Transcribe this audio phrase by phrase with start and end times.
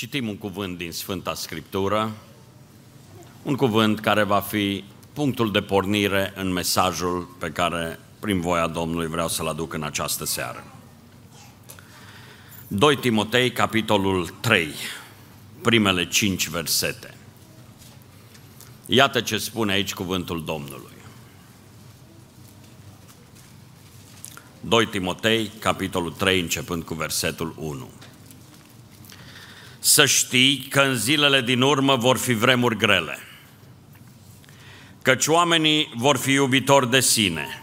[0.00, 2.12] Citim un cuvânt din Sfânta Scriptură,
[3.42, 9.06] un cuvânt care va fi punctul de pornire în mesajul pe care, prin voia Domnului,
[9.06, 10.64] vreau să-l aduc în această seară.
[12.68, 14.68] 2 Timotei, capitolul 3,
[15.62, 17.14] primele cinci versete.
[18.86, 20.94] Iată ce spune aici cuvântul Domnului.
[24.60, 27.88] 2 Timotei, capitolul 3, începând cu versetul 1.
[29.82, 33.18] Să știi că în zilele din urmă vor fi vremuri grele,
[35.02, 37.62] căci oamenii vor fi iubitori de sine,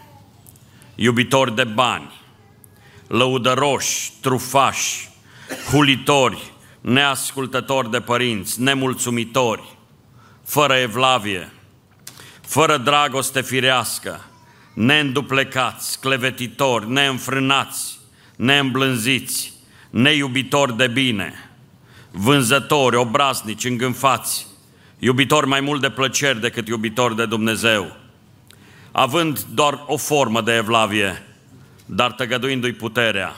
[0.95, 2.21] iubitori de bani,
[3.07, 5.09] lăudăroși, trufași,
[5.71, 9.77] hulitori, neascultători de părinți, nemulțumitori,
[10.43, 11.51] fără evlavie,
[12.41, 14.25] fără dragoste firească,
[14.73, 17.99] neînduplecați, clevetitori, neînfrânați,
[18.35, 19.53] neîmblânziți,
[19.89, 21.46] neiubitori de bine,
[22.17, 24.47] vânzători, obraznici, îngânfați,
[24.99, 27.95] iubitori mai mult de plăceri decât iubitori de Dumnezeu,
[28.91, 31.23] având doar o formă de evlavie,
[31.85, 33.35] dar tăgăduindu-i puterea,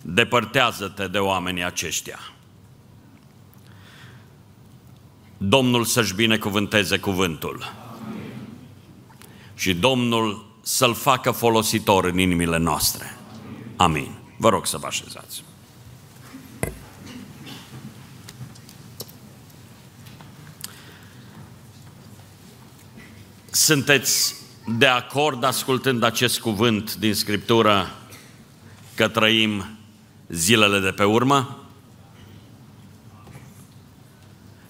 [0.00, 2.18] depărtează-te de oamenii aceștia.
[5.36, 7.72] Domnul să-și binecuvânteze cuvântul
[9.54, 13.16] și Domnul să-l facă folositor în inimile noastre.
[13.76, 14.18] Amin.
[14.36, 15.42] Vă rog să vă așezați.
[23.54, 24.34] Sunteți
[24.66, 27.90] de acord ascultând acest cuvânt din Scriptură
[28.94, 29.78] că trăim
[30.28, 31.66] zilele de pe urmă?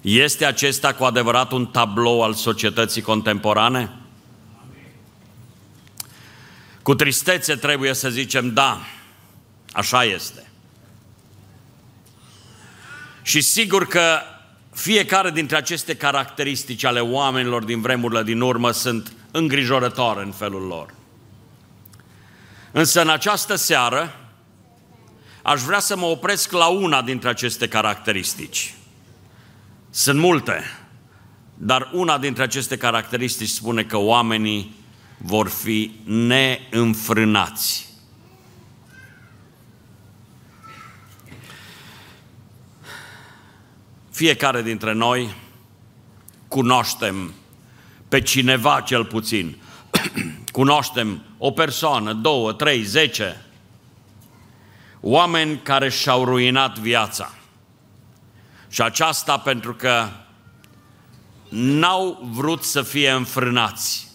[0.01, 3.93] Este acesta cu adevărat un tablou al societății contemporane?
[6.83, 8.81] Cu tristețe trebuie să zicem da,
[9.73, 10.51] așa este.
[13.23, 14.21] Și sigur că
[14.73, 20.95] fiecare dintre aceste caracteristici ale oamenilor din vremurile din urmă sunt îngrijorătoare în felul lor.
[22.73, 24.17] Însă în această seară
[25.43, 28.75] aș vrea să mă opresc la una dintre aceste caracteristici.
[29.91, 30.63] Sunt multe,
[31.55, 34.75] dar una dintre aceste caracteristici spune că oamenii
[35.19, 37.92] vor fi neînfrânați.
[44.23, 45.35] Fiecare dintre noi
[46.49, 47.35] cunoaștem
[48.09, 49.57] pe cineva cel puțin.
[50.53, 53.45] cunoaștem o persoană, două, trei, zece.
[55.01, 57.35] Oameni care și-au ruinat viața.
[58.69, 60.09] Și aceasta pentru că
[61.49, 64.09] n-au vrut să fie înfrânați.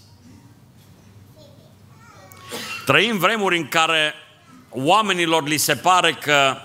[2.86, 4.14] Trăim vremuri în care
[4.70, 6.58] oamenilor li se pare că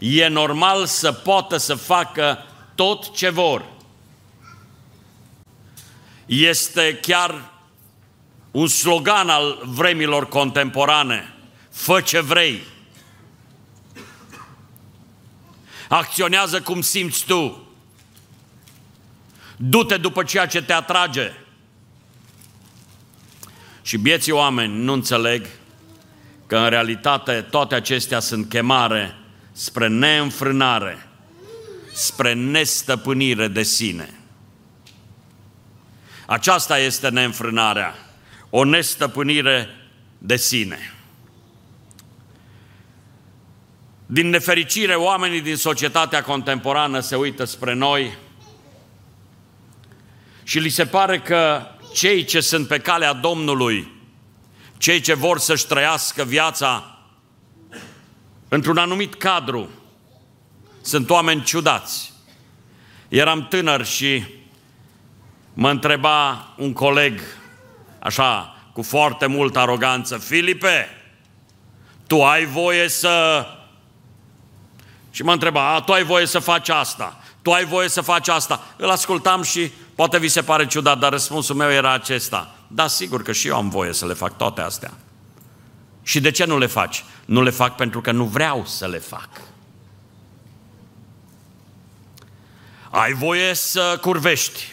[0.00, 2.44] e normal să poată să facă
[2.74, 3.64] tot ce vor.
[6.26, 7.50] Este chiar
[8.50, 11.34] un slogan al vremilor contemporane.
[11.70, 12.62] Fă ce vrei.
[15.88, 17.68] Acționează cum simți tu.
[19.56, 21.32] Du-te după ceea ce te atrage.
[23.82, 25.46] Și bieții oameni nu înțeleg
[26.46, 29.19] că în realitate toate acestea sunt chemare
[29.52, 31.08] spre neînfrânare,
[31.92, 34.14] spre nestăpânire de sine.
[36.26, 37.94] Aceasta este neînfrânarea,
[38.50, 39.68] o nestăpânire
[40.18, 40.94] de sine.
[44.06, 48.18] Din nefericire, oamenii din societatea contemporană se uită spre noi
[50.42, 53.92] și li se pare că cei ce sunt pe calea Domnului,
[54.78, 56.99] cei ce vor să-și trăiască viața
[58.50, 59.68] într-un anumit cadru,
[60.80, 62.12] sunt oameni ciudați.
[63.08, 64.24] Eram tânăr și
[65.54, 67.20] mă întreba un coleg,
[67.98, 70.88] așa, cu foarte multă aroganță, Filipe,
[72.06, 73.46] tu ai voie să...
[75.10, 78.28] Și mă întreba, a, tu ai voie să faci asta, tu ai voie să faci
[78.28, 78.60] asta.
[78.76, 79.70] Îl ascultam și
[80.00, 82.54] Poate vi se pare ciudat, dar răspunsul meu era acesta.
[82.66, 84.92] Da, sigur că și eu am voie să le fac toate astea.
[86.02, 87.04] Și de ce nu le faci?
[87.24, 89.28] Nu le fac pentru că nu vreau să le fac.
[92.90, 94.72] Ai voie să curvești.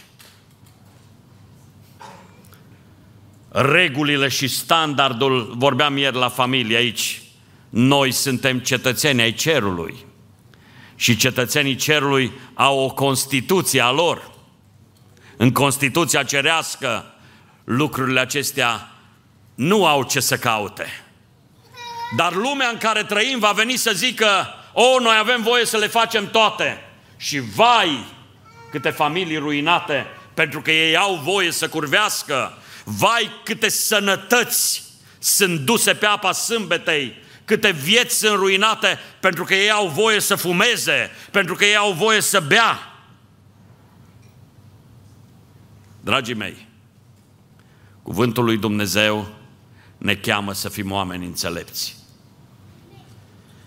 [3.50, 7.22] Regulile și standardul, vorbeam ieri la familie aici,
[7.70, 10.06] noi suntem cetățeni ai cerului.
[10.96, 14.32] Și cetățenii cerului au o constituție a lor.
[15.38, 17.14] În Constituția cerească
[17.64, 18.92] lucrurile acestea
[19.56, 21.07] nu au ce să caute.
[22.16, 25.88] Dar lumea în care trăim va veni să zică, O, noi avem voie să le
[25.88, 26.82] facem toate.
[27.18, 28.06] Și vai,
[28.72, 32.58] câte familii ruinate, pentru că ei au voie să curvească.
[32.84, 34.84] Vai, câte sănătăți
[35.20, 37.16] sunt duse pe apa sâmbetei,
[37.46, 41.92] câte vieți sunt ruinate pentru că ei au voie să fumeze, pentru că ei au
[41.92, 42.80] voie să bea.
[46.02, 46.68] Dragii mei,
[48.02, 49.28] cuvântul lui Dumnezeu
[49.98, 51.97] ne cheamă să fim oameni înțelepți.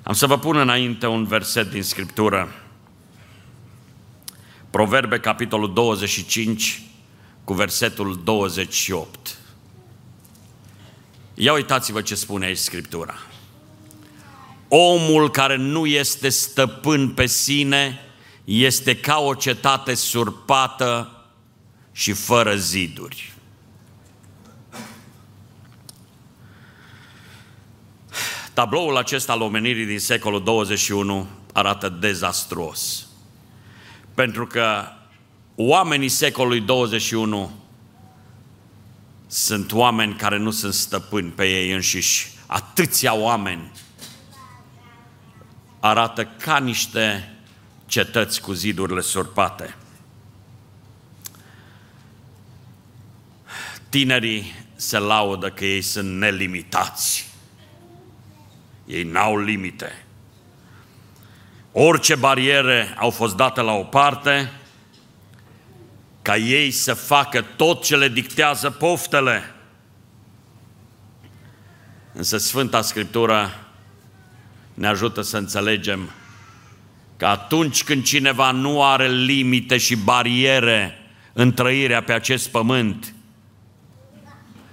[0.03, 2.55] Am să vă pun înainte un verset din Scriptură.
[4.71, 6.83] Proverbe, capitolul 25,
[7.45, 9.39] cu versetul 28.
[11.35, 13.15] Ia uitați-vă ce spune aici Scriptura.
[14.69, 18.01] Omul care nu este stăpân pe sine
[18.45, 21.25] este ca o cetate surpată
[21.93, 23.30] și fără ziduri.
[28.61, 33.07] Tabloul acesta al omenirii din secolul 21 arată dezastruos.
[34.15, 34.85] Pentru că
[35.55, 37.51] oamenii secolului 21
[39.27, 42.31] sunt oameni care nu sunt stăpâni pe ei înșiși.
[42.47, 43.73] Atâția oameni
[45.81, 47.33] arată ca niște
[47.87, 49.77] cetăți cu zidurile surpate.
[53.89, 57.30] Tinerii se laudă că ei sunt nelimitați.
[58.91, 60.05] Ei n-au limite.
[61.73, 64.53] Orice bariere au fost date la o parte,
[66.23, 69.55] ca ei să facă tot ce le dictează poftele.
[72.13, 73.51] Însă Sfânta Scriptură
[74.75, 76.11] ne ajută să înțelegem
[77.17, 80.99] că atunci când cineva nu are limite și bariere
[81.33, 83.15] în trăirea pe acest pământ,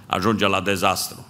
[0.06, 1.27] ajunge la dezastru.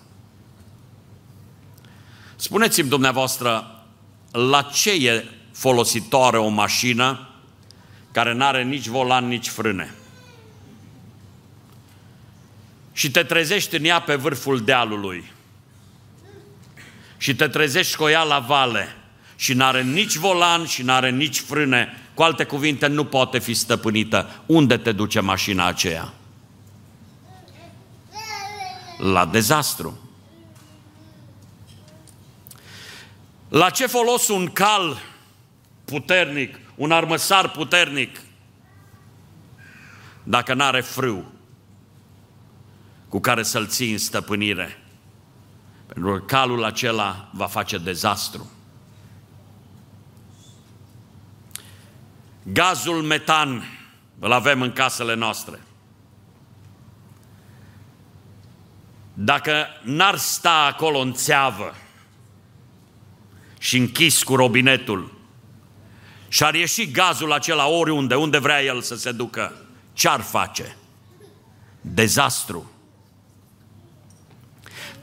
[2.40, 3.82] Spuneți-mi dumneavoastră,
[4.30, 7.28] la ce e folositoare o mașină
[8.12, 9.94] care nu are nici volan, nici frâne?
[12.92, 15.32] Și te trezești în ea pe vârful dealului
[17.16, 18.96] și te trezești cu ea la vale
[19.36, 24.42] și n-are nici volan și n-are nici frâne, cu alte cuvinte, nu poate fi stăpânită.
[24.46, 26.12] Unde te duce mașina aceea?
[28.98, 30.07] La dezastru.
[33.48, 34.98] La ce folos un cal
[35.84, 38.20] puternic, un armăsar puternic,
[40.22, 41.32] dacă n-are frâu
[43.08, 44.82] cu care să-l ții în stăpânire?
[45.86, 48.50] Pentru că calul acela va face dezastru.
[52.42, 53.64] Gazul metan
[54.18, 55.60] îl avem în casele noastre.
[59.14, 61.74] Dacă n-ar sta acolo în țeavă
[63.58, 65.18] și închis cu robinetul
[66.28, 70.76] și ar ieși gazul acela oriunde, unde vrea el să se ducă, ce-ar face?
[71.80, 72.70] Dezastru.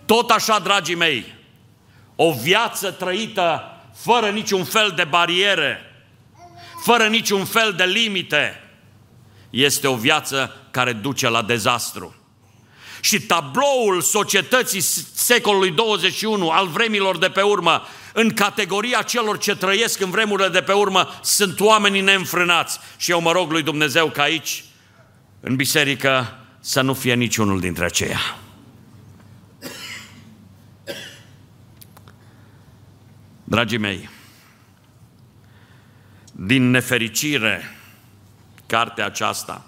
[0.05, 1.33] Tot așa, dragii mei,
[2.15, 3.63] o viață trăită
[3.95, 5.79] fără niciun fel de bariere,
[6.83, 8.59] fără niciun fel de limite,
[9.49, 12.15] este o viață care duce la dezastru.
[13.01, 14.81] Și tabloul societății
[15.13, 17.83] secolului 21, al vremilor de pe urmă,
[18.17, 22.79] în categoria celor ce trăiesc în vremurile de pe urmă, sunt oamenii neînfrânați.
[22.97, 24.65] Și eu mă rog lui Dumnezeu ca aici,
[25.39, 28.19] în biserică, să nu fie niciunul dintre aceia.
[33.43, 34.09] Dragii mei,
[36.31, 37.77] din nefericire,
[38.65, 39.65] cartea aceasta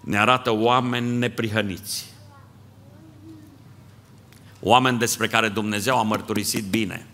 [0.00, 2.06] ne arată oameni neprihăniți.
[4.60, 7.06] Oameni despre care Dumnezeu a mărturisit bine.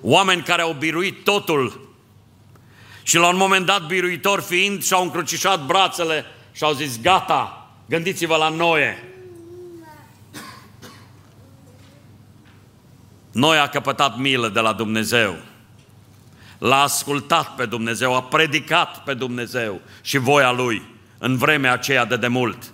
[0.00, 1.94] Oameni care au biruit totul
[3.02, 8.36] și la un moment dat biruitor fiind și-au încrucișat brațele și au zis, gata, gândiți-vă
[8.36, 9.06] la Noe,
[13.36, 15.36] Noi a căpătat milă de la Dumnezeu.
[16.58, 20.82] L-a ascultat pe Dumnezeu, a predicat pe Dumnezeu și voia Lui
[21.18, 22.72] în vremea aceea de demult.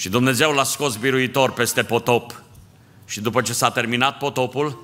[0.00, 2.42] Și Dumnezeu l-a scos biruitor peste potop.
[3.06, 4.82] Și după ce s-a terminat potopul,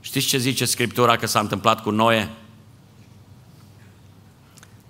[0.00, 2.28] știți ce zice Scriptura că s-a întâmplat cu Noe?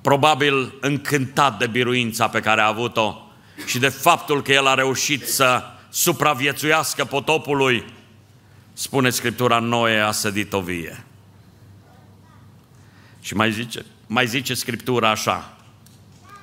[0.01, 3.17] Probabil încântat de biruința pe care a avut-o
[3.67, 7.85] și de faptul că el a reușit să supraviețuiască potopului,
[8.73, 11.05] Spune Scriptura, Noe a sădit o vie.
[13.21, 15.57] Și mai zice, mai zice Scriptura așa,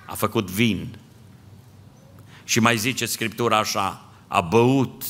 [0.06, 0.98] a făcut vin.
[2.48, 5.04] Și mai zice Scriptura așa, a băut.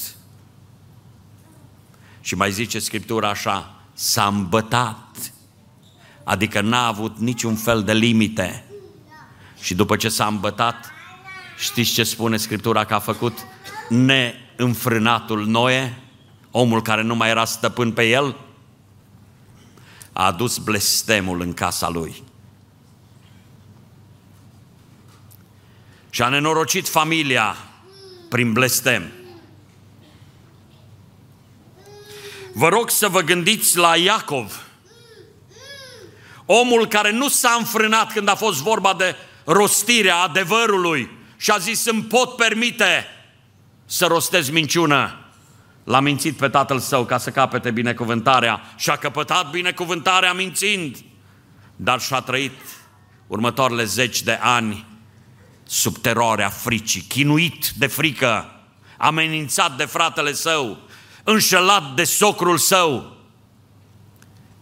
[2.22, 5.34] Și mai zice Scriptura așa, s-a îmbătat,
[6.24, 8.66] adică n-a avut niciun fel de limite.
[9.60, 10.92] Și după ce s-a îmbătat,
[11.58, 13.38] știți ce spune Scriptura că a făcut
[13.90, 16.02] neînfrânatul Noe,
[16.52, 18.36] omul care nu mai era stăpân pe el?
[20.14, 22.24] A adus blestemul în casa lui.
[26.10, 27.56] Și a nenorocit familia
[28.30, 29.12] prin blestem.
[32.54, 34.66] Vă rog să vă gândiți la Iacov,
[36.46, 41.86] omul care nu s-a înfrânat când a fost vorba de rostirea adevărului și a zis
[41.86, 43.06] îmi pot permite
[43.86, 45.18] să rostez minciună.
[45.84, 50.98] L-a mințit pe tatăl său ca să capete binecuvântarea și a căpătat binecuvântarea mințind,
[51.76, 52.60] dar și-a trăit
[53.28, 54.87] următoarele zeci de ani
[55.68, 58.52] sub teroarea fricii, chinuit de frică,
[58.98, 60.78] amenințat de fratele său,
[61.24, 63.18] înșelat de socrul său.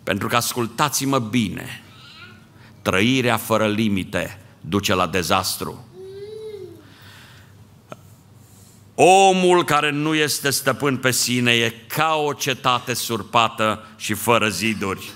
[0.03, 1.83] Pentru că ascultați-mă bine,
[2.81, 5.85] trăirea fără limite duce la dezastru.
[8.95, 15.09] Omul care nu este stăpân pe sine e ca o cetate surpată și fără ziduri.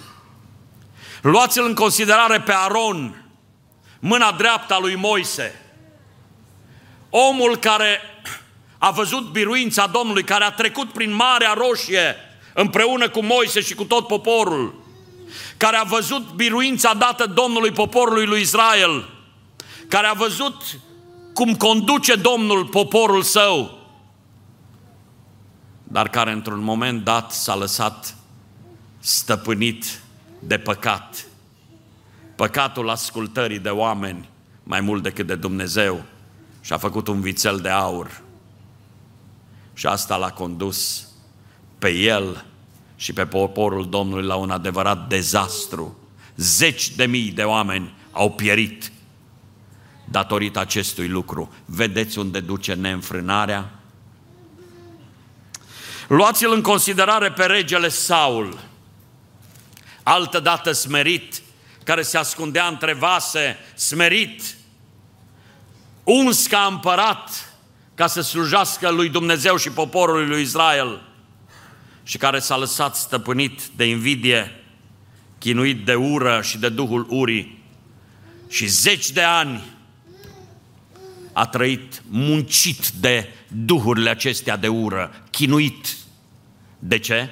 [1.22, 3.26] Luați-l în considerare pe Aron,
[4.00, 5.69] mâna dreapta lui Moise,
[7.10, 8.02] omul care
[8.78, 12.16] a văzut biruința Domnului, care a trecut prin Marea Roșie
[12.54, 14.84] împreună cu Moise și cu tot poporul,
[15.58, 19.10] care a văzut biruința dată Domnului poporului lui Israel,
[19.88, 20.56] care a văzut
[21.34, 23.78] cum conduce Domnul poporul său,
[25.84, 28.16] dar care într-un moment dat s-a lăsat
[29.00, 30.02] stăpânit
[30.40, 31.26] de păcat.
[32.36, 34.30] Păcatul ascultării de oameni
[34.64, 36.04] mai mult decât de Dumnezeu
[36.70, 38.22] și a făcut un vițel de aur.
[39.74, 41.08] Și asta l-a condus
[41.80, 42.46] pe el
[42.96, 45.98] și pe poporul Domnului la un adevărat dezastru.
[46.36, 48.92] Zeci de mii de oameni au pierit
[50.06, 51.54] datorită acestui lucru.
[51.66, 53.72] Vedeți unde duce neînfrânarea?
[56.08, 58.60] Luați-l în considerare pe regele Saul,
[60.04, 61.42] altădată smerit,
[61.84, 64.58] care se ascundea între vase, smerit,
[66.10, 67.54] uns ca împărat,
[67.96, 71.02] ca să slujească lui Dumnezeu și poporului lui Israel
[72.04, 74.64] și care s-a lăsat stăpânit de invidie,
[75.38, 77.64] chinuit de ură și de duhul urii
[78.48, 79.64] și zeci de ani
[81.34, 85.96] a trăit muncit de duhurile acestea de ură, chinuit.
[86.80, 87.30] De ce?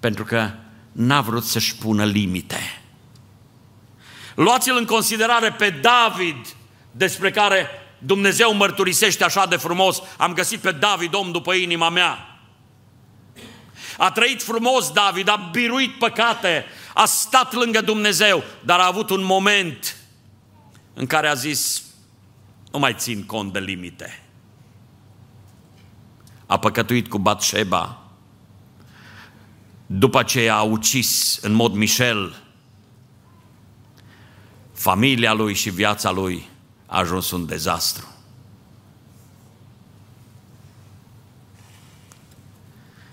[0.00, 0.50] Pentru că
[0.92, 2.82] n-a vrut să-și pună limite.
[4.34, 6.46] Luați-l în considerare pe David,
[6.96, 12.38] despre care Dumnezeu mărturisește așa de frumos, am găsit pe David, om după inima mea.
[13.98, 19.24] A trăit frumos David, a biruit păcate, a stat lângă Dumnezeu, dar a avut un
[19.24, 19.96] moment
[20.94, 21.82] în care a zis,
[22.72, 24.22] nu mai țin cont de limite.
[26.46, 27.98] A păcătuit cu Batșeba,
[29.86, 32.42] după ce a ucis în mod mișel
[34.72, 36.48] familia lui și viața lui
[36.94, 38.06] a ajuns un dezastru.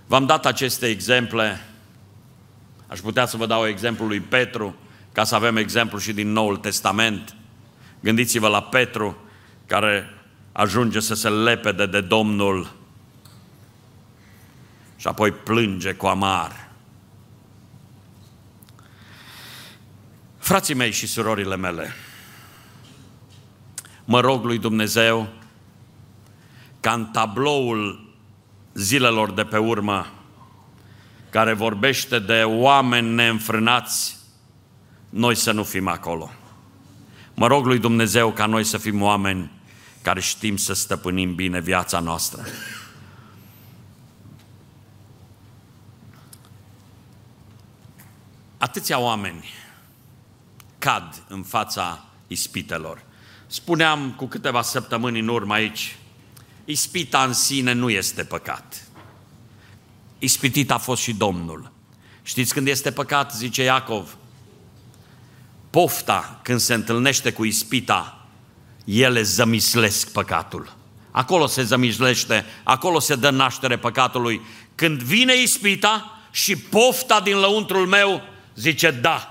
[0.07, 1.65] V-am dat aceste exemple,
[2.87, 4.75] aș putea să vă dau exemplul lui Petru,
[5.11, 7.35] ca să avem exemplu și din Noul Testament.
[7.99, 9.17] Gândiți-vă la Petru,
[9.65, 10.09] care
[10.51, 12.75] ajunge să se lepede de Domnul
[14.95, 16.69] și apoi plânge cu amar.
[20.37, 21.93] Frații mei și surorile mele,
[24.11, 25.27] mă rog lui Dumnezeu
[26.79, 28.09] ca în tabloul
[28.73, 30.11] zilelor de pe urmă,
[31.29, 34.17] care vorbește de oameni neînfrânați,
[35.09, 36.31] noi să nu fim acolo.
[37.33, 39.51] Mă rog lui Dumnezeu ca noi să fim oameni
[40.01, 42.45] care știm să stăpânim bine viața noastră.
[48.57, 49.45] Atâția oameni
[50.77, 53.09] cad în fața ispitelor.
[53.51, 55.95] Spuneam cu câteva săptămâni în urmă aici,
[56.65, 58.83] ispita în sine nu este păcat.
[60.19, 61.71] Ispitit a fost și Domnul.
[62.21, 64.17] Știți când este păcat, zice Iacov?
[65.69, 68.27] Pofta, când se întâlnește cu ispita,
[68.85, 70.75] ele zămislesc păcatul.
[71.11, 74.41] Acolo se zămislește, acolo se dă naștere păcatului.
[74.75, 78.21] Când vine ispita și pofta din lăuntrul meu
[78.55, 79.30] zice da,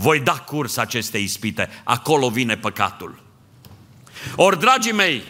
[0.00, 1.68] voi da curs acestei ispite.
[1.84, 3.22] Acolo vine păcatul.
[4.36, 5.22] Ori, dragii mei,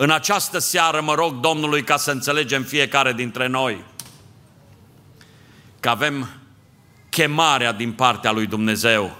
[0.00, 3.84] În această seară mă rog Domnului ca să înțelegem fiecare dintre noi
[5.80, 6.28] că avem
[7.08, 9.18] chemarea din partea lui Dumnezeu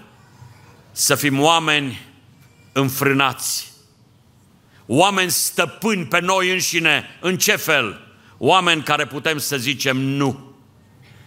[0.93, 2.01] să fim oameni
[2.73, 3.73] înfrânați,
[4.87, 8.01] oameni stăpâni pe noi înșine, în ce fel?
[8.37, 10.55] Oameni care putem să zicem nu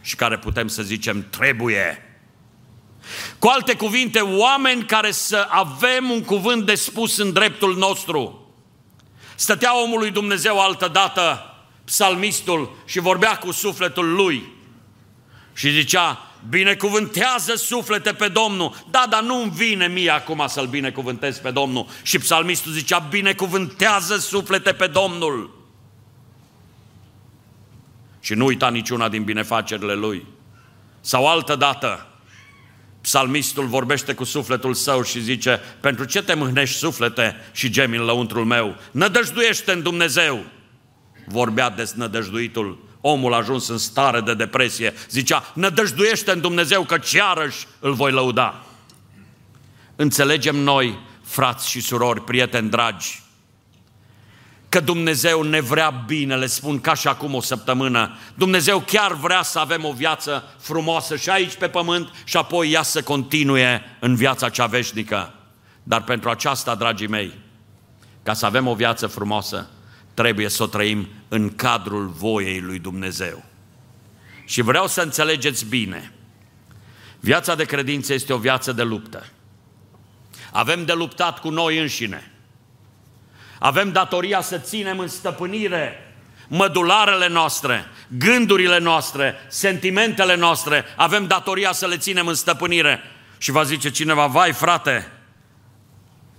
[0.02, 2.11] și care putem să zicem trebuie.
[3.40, 8.46] Cu alte cuvinte, oameni care să avem un cuvânt de spus în dreptul nostru.
[9.36, 14.44] Stătea omul lui Dumnezeu altă dată, psalmistul, și vorbea cu sufletul lui.
[15.54, 18.86] Și zicea, binecuvântează suflete pe Domnul.
[18.90, 21.88] Da, dar nu-mi vine mie acum să-L binecuvântez pe Domnul.
[22.02, 25.60] Și psalmistul zicea, binecuvântează suflete pe Domnul.
[28.20, 30.26] Și nu uita niciuna din binefacerile Lui.
[31.00, 32.08] Sau altă dată,
[33.02, 38.04] psalmistul vorbește cu sufletul său și zice, pentru ce te mâhnești suflete și gemi în
[38.04, 38.76] lăuntrul meu?
[38.92, 40.46] Nădăjduiește în Dumnezeu!
[41.26, 47.68] Vorbea desnădăjduitul omul a ajuns în stare de depresie, zicea, nădăjduiește în Dumnezeu că iarăși
[47.80, 48.66] îl voi lăuda.
[49.96, 53.22] Înțelegem noi, frați și surori, prieteni dragi,
[54.72, 58.18] că Dumnezeu ne vrea bine, le spun ca și acum o săptămână.
[58.34, 62.82] Dumnezeu chiar vrea să avem o viață frumoasă și aici pe pământ și apoi ea
[62.82, 65.34] să continue în viața cea veșnică.
[65.84, 67.34] Dar pentru aceasta, dragii mei,
[68.24, 69.70] ca să avem o viață frumoasă,
[70.14, 73.44] trebuie să o trăim în cadrul voiei lui Dumnezeu.
[74.46, 76.14] Și vreau să înțelegeți bine,
[77.20, 79.26] viața de credință este o viață de luptă.
[80.52, 82.31] Avem de luptat cu noi înșine.
[83.64, 86.14] Avem datoria să ținem în stăpânire
[86.48, 87.86] mădularele noastre,
[88.18, 90.86] gândurile noastre, sentimentele noastre.
[90.96, 93.00] Avem datoria să le ținem în stăpânire.
[93.38, 95.12] Și va zice cineva, vai frate,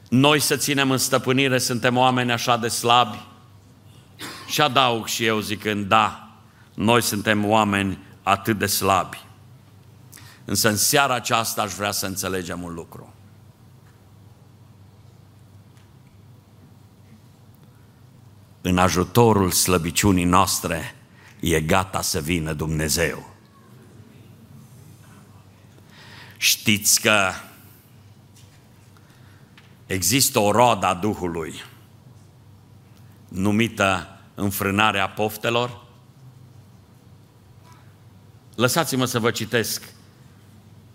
[0.08, 3.18] noi să ținem în stăpânire, suntem oameni așa de slabi,
[4.46, 6.28] și adaug și eu zicând, da,
[6.74, 9.24] noi suntem oameni atât de slabi.
[10.44, 13.11] Însă în seara aceasta aș vrea să înțelegem un lucru.
[18.62, 20.94] În ajutorul slăbiciunii noastre
[21.40, 23.30] e gata să vină Dumnezeu.
[26.36, 27.30] Știți că
[29.86, 31.62] există o rodă a Duhului
[33.28, 35.84] numită înfrânarea poftelor?
[38.54, 39.92] Lăsați-mă să vă citesc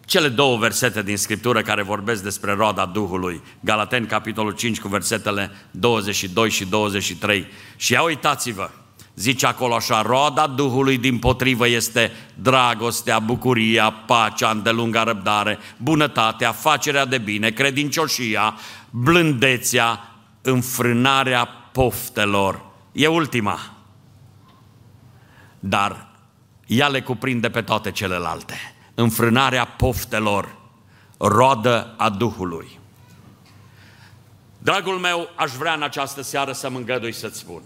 [0.07, 3.41] cele două versete din Scriptură care vorbesc despre roada Duhului.
[3.59, 7.47] Galaten, capitolul 5, cu versetele 22 și 23.
[7.75, 8.69] Și ia uitați-vă,
[9.15, 17.05] zice acolo așa, roada Duhului din potrivă este dragostea, bucuria, pacea, îndelunga răbdare, bunătatea, facerea
[17.05, 18.55] de bine, credincioșia,
[18.89, 23.59] blândețea, înfrânarea poftelor e ultima.
[25.59, 26.07] Dar
[26.65, 28.76] ea le cuprinde pe toate celelalte.
[28.99, 30.55] Înfrânarea poftelor,
[31.17, 32.79] roadă a Duhului.
[34.57, 37.61] Dragul meu, aș vrea în această seară să mă îngădui să-ți spun.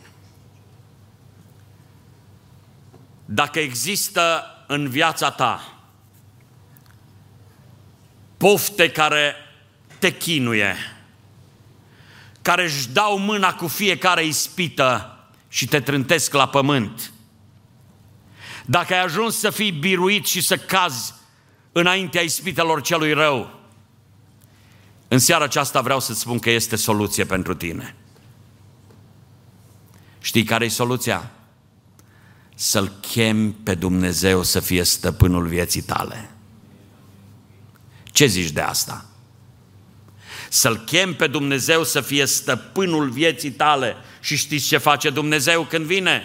[3.26, 5.74] Dacă există în viața ta
[8.38, 9.36] pofte care
[10.00, 10.76] te chinuie,
[12.42, 15.18] care își dau mâna cu fiecare ispită
[15.48, 17.12] și te trântesc la pământ.
[18.66, 21.20] Dacă ai ajuns să fii biruit și să cazi
[21.72, 23.60] înaintea ispitelor celui rău,
[25.08, 27.96] în seara aceasta vreau să-ți spun că este soluție pentru tine.
[30.22, 31.32] Știi care e soluția?
[32.56, 36.30] Să-L chem pe Dumnezeu să fie stăpânul vieții tale.
[38.04, 39.06] Ce zici de asta?
[40.50, 43.96] Să-L chem pe Dumnezeu să fie stăpânul vieții tale.
[44.20, 46.24] Și știți ce face Dumnezeu când vine?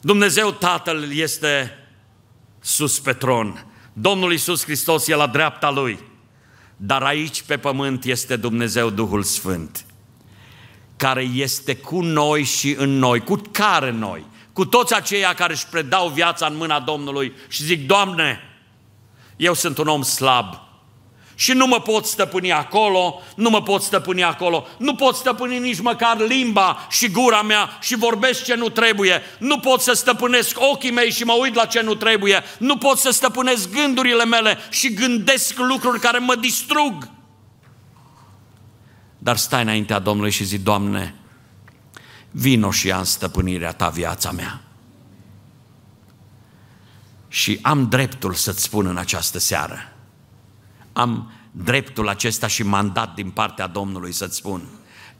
[0.00, 1.78] Dumnezeu Tatăl este
[2.60, 3.66] sus pe tron.
[4.00, 5.98] Domnul Iisus Hristos e la dreapta Lui.
[6.76, 9.84] Dar aici pe pământ este Dumnezeu Duhul Sfânt,
[10.96, 13.20] care este cu noi și în noi.
[13.20, 14.26] Cu care noi?
[14.52, 18.40] Cu toți aceia care își predau viața în mâna Domnului și zic, Doamne,
[19.36, 20.67] eu sunt un om slab,
[21.40, 25.80] și nu mă pot stăpâni acolo, nu mă pot stăpâni acolo, nu pot stăpâni nici
[25.80, 30.90] măcar limba și gura mea și vorbesc ce nu trebuie, nu pot să stăpânesc ochii
[30.90, 34.94] mei și mă uit la ce nu trebuie, nu pot să stăpânesc gândurile mele și
[34.94, 37.08] gândesc lucruri care mă distrug.
[39.18, 41.14] Dar stai înaintea Domnului și zi, Doamne,
[42.30, 44.60] vino și ia în stăpânirea Ta viața mea.
[47.28, 49.92] Și am dreptul să-ți spun în această seară,
[50.98, 54.62] am dreptul acesta și mandat din partea Domnului să-ți spun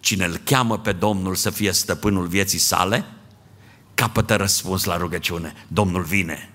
[0.01, 3.05] cine îl cheamă pe Domnul să fie stăpânul vieții sale,
[3.95, 5.67] capătă răspuns la rugăciune.
[5.69, 6.51] Domnul vine.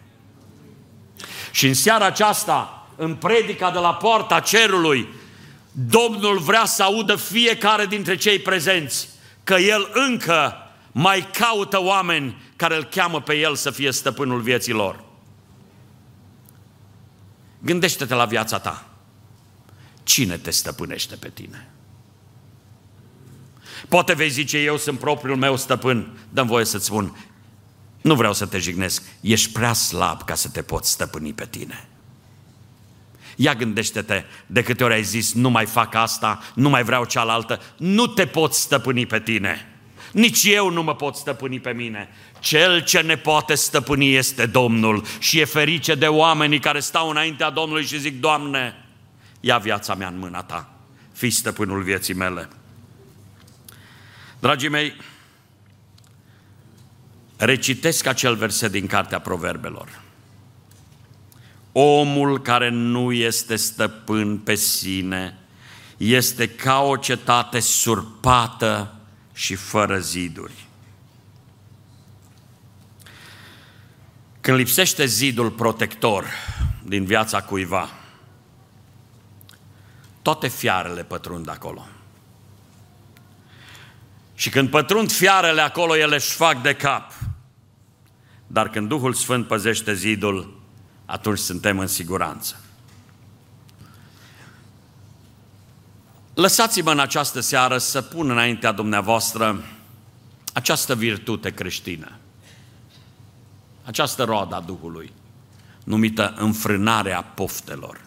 [1.52, 5.08] Și în seara aceasta, în predica de la poarta cerului,
[5.72, 9.10] Domnul vrea să audă fiecare dintre cei prezenți
[9.44, 10.56] că El încă
[10.92, 15.04] mai caută oameni care îl cheamă pe El să fie stăpânul vieții lor.
[17.60, 18.93] Gândește-te la viața ta.
[20.04, 21.68] Cine te stăpânește pe tine?
[23.90, 26.18] Poate vei zice, eu sunt propriul meu stăpân.
[26.30, 27.16] Dăm voie să-ți spun,
[28.02, 31.88] nu vreau să te jignesc, ești prea slab ca să te poți stăpâni pe tine.
[33.36, 37.62] Ia gândește-te, de câte ori ai zis, nu mai fac asta, nu mai vreau cealaltă,
[37.78, 39.68] nu te poți stăpâni pe tine.
[40.12, 42.10] Nici eu nu mă pot stăpâni pe mine.
[42.40, 47.50] Cel ce ne poate stăpâni este Domnul și e ferice de oamenii care stau înaintea
[47.50, 48.83] Domnului și zic, Doamne,
[49.46, 50.70] ia viața mea în mâna Ta,
[51.12, 52.50] fii stăpânul vieții mele.
[54.40, 54.94] Dragii mei,
[57.38, 60.02] recitesc acel verset din Cartea Proverbelor.
[61.72, 65.38] Omul care nu este stăpân pe sine
[65.98, 68.96] este ca o cetate surpată
[69.34, 70.68] și fără ziduri.
[74.42, 76.26] Când lipsește zidul protector
[76.84, 77.90] din viața cuiva,
[80.24, 81.88] toate fiarele pătrund acolo.
[84.34, 87.12] Și când pătrund fiarele acolo, ele își fac de cap.
[88.48, 90.62] Dar când Duhul Sfânt păzește zidul,
[91.06, 92.56] atunci suntem în siguranță.
[96.34, 99.64] Lăsați-mă în această seară să pun înaintea dumneavoastră
[100.54, 102.12] această virtute creștină,
[103.84, 105.12] această roadă a Duhului,
[105.84, 108.03] numită înfrânarea poftelor.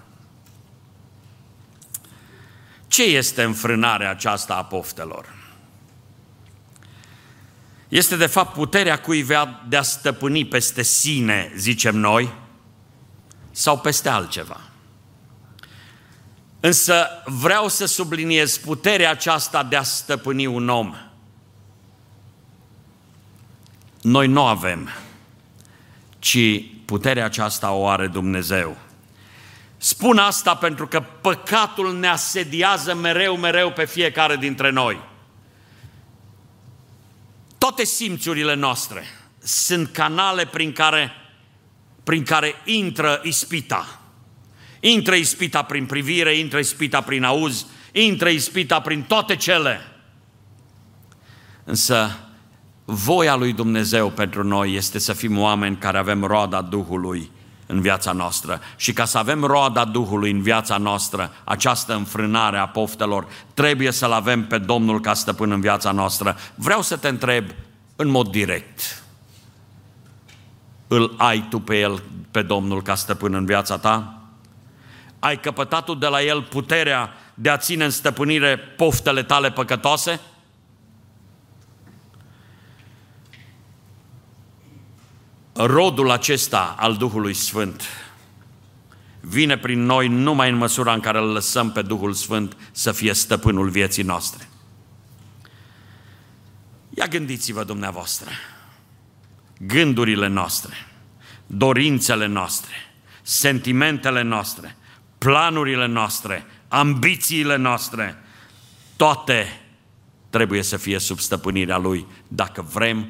[2.96, 5.34] Ce este înfrânarea aceasta a poftelor?
[7.88, 12.32] Este de fapt puterea cuiva de a stăpâni peste sine, zicem noi,
[13.50, 14.60] sau peste altceva.
[16.60, 20.94] Însă vreau să subliniez puterea aceasta de a stăpâni un om.
[24.02, 24.88] Noi nu avem,
[26.18, 28.76] ci puterea aceasta o are Dumnezeu.
[29.76, 35.00] Spun asta pentru că păcatul ne asediază mereu, mereu pe fiecare dintre noi.
[37.58, 39.04] Toate simțurile noastre
[39.38, 41.12] sunt canale prin care,
[42.04, 44.00] prin care intră ispita.
[44.80, 49.80] Intră ispita prin privire, intră ispita prin auz, intră ispita prin toate cele.
[51.64, 52.18] Însă,
[52.84, 57.30] voia lui Dumnezeu pentru noi este să fim oameni care avem roada Duhului
[57.66, 58.60] în viața noastră.
[58.76, 64.12] Și ca să avem roada Duhului în viața noastră, această înfrânare a poftelor, trebuie să-L
[64.12, 66.36] avem pe Domnul ca stăpân în viața noastră.
[66.54, 67.44] Vreau să te întreb
[67.96, 69.02] în mod direct,
[70.88, 74.16] îl ai tu pe El, pe Domnul ca stăpân în viața ta?
[75.18, 80.20] ai căpătat de la El puterea de a ține în stăpânire poftele tale păcătoase?
[85.56, 87.82] Rodul acesta al Duhului Sfânt
[89.20, 93.12] vine prin noi numai în măsura în care îl lăsăm pe Duhul Sfânt să fie
[93.12, 94.48] stăpânul vieții noastre.
[96.90, 98.30] Ia gândiți-vă dumneavoastră,
[99.58, 100.74] gândurile noastre,
[101.46, 102.74] dorințele noastre,
[103.22, 104.76] sentimentele noastre,
[105.18, 108.16] planurile noastre, ambițiile noastre,
[108.96, 109.60] toate
[110.30, 113.08] trebuie să fie sub stăpânirea Lui dacă vrem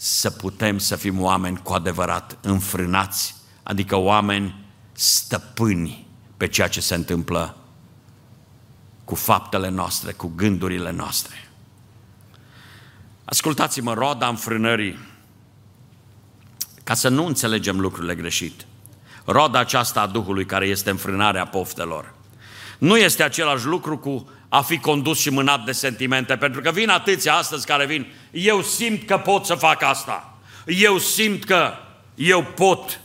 [0.00, 6.06] să putem să fim oameni cu adevărat înfrânați, adică oameni stăpâni
[6.36, 7.56] pe ceea ce se întâmplă
[9.04, 11.50] cu faptele noastre, cu gândurile noastre.
[13.24, 14.98] Ascultați-mă, roada înfrânării,
[16.84, 18.66] ca să nu înțelegem lucrurile greșit
[19.32, 22.14] roada aceasta a Duhului care este înfrânarea poftelor.
[22.78, 26.88] Nu este același lucru cu a fi condus și mânat de sentimente, pentru că vin
[26.88, 31.72] atâția astăzi care vin, eu simt că pot să fac asta, eu simt că
[32.14, 33.00] eu pot.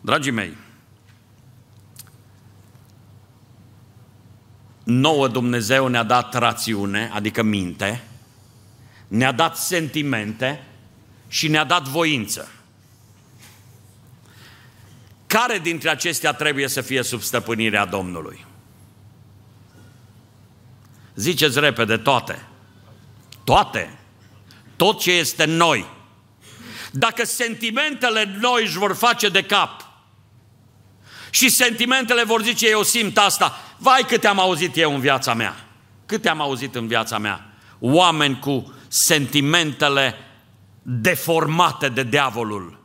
[0.00, 0.56] Dragii mei,
[4.82, 8.04] nouă Dumnezeu ne-a dat rațiune, adică minte,
[9.08, 10.66] ne-a dat sentimente
[11.28, 12.48] și ne-a dat voință.
[15.26, 18.46] Care dintre acestea trebuie să fie sub stăpânirea Domnului?
[21.14, 22.46] Ziceți repede, toate.
[23.44, 23.98] Toate.
[24.76, 25.86] Tot ce este noi.
[26.90, 29.90] Dacă sentimentele noi își vor face de cap
[31.30, 35.68] și sentimentele vor zice, eu simt asta, vai câte am auzit eu în viața mea.
[36.06, 37.52] Câte am auzit în viața mea?
[37.78, 40.14] Oameni cu sentimentele
[40.82, 42.80] deformate de diavolul.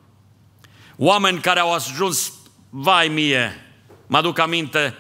[0.98, 2.32] Oameni care au ajuns,
[2.70, 3.66] vai mie,
[4.08, 4.96] mă aduc aminte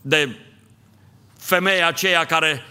[0.00, 0.36] de
[1.42, 2.62] femeia aceea care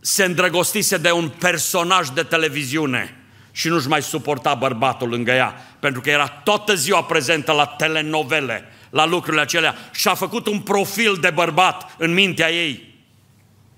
[0.00, 3.16] se îndrăgostise de un personaj de televiziune
[3.52, 8.64] și nu-și mai suporta bărbatul lângă ea, pentru că era toată ziua prezentă la telenovele,
[8.90, 12.94] la lucrurile acelea și a făcut un profil de bărbat în mintea ei.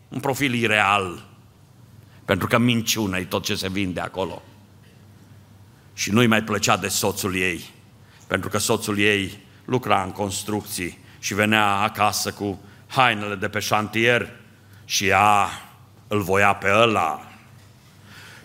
[0.09, 1.29] Un profil ireal.
[2.25, 4.43] Pentru că minciună e tot ce se vinde acolo.
[5.95, 7.65] Și nu-i mai plăcea de soțul ei,
[8.27, 14.31] pentru că soțul ei lucra în construcții și venea acasă cu hainele de pe șantier
[14.85, 15.49] și ea
[16.09, 17.25] îl voia pe ăla.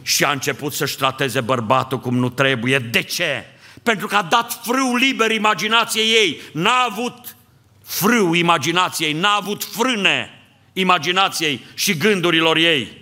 [0.01, 2.79] Și a început să-și trateze bărbatul cum nu trebuie.
[2.79, 3.45] De ce?
[3.83, 6.41] Pentru că a dat frâu liber imaginației ei.
[6.53, 7.35] N-a avut
[7.83, 10.29] frâu imaginației, n-a avut frâne
[10.73, 13.01] imaginației și gândurilor ei.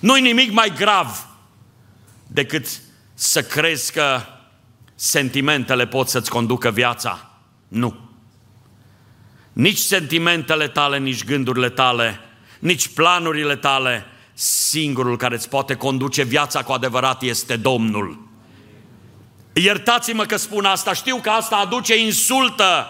[0.00, 1.26] Nu-i nimic mai grav
[2.26, 2.66] decât
[3.14, 4.20] să crezi că
[4.94, 7.30] sentimentele pot să-ți conducă viața.
[7.68, 8.11] Nu.
[9.52, 12.20] Nici sentimentele tale, nici gândurile tale,
[12.58, 14.06] nici planurile tale.
[14.34, 18.28] Singurul care îți poate conduce viața cu adevărat este Domnul.
[19.52, 22.86] Iertați-mă că spun asta, știu că asta aduce insultă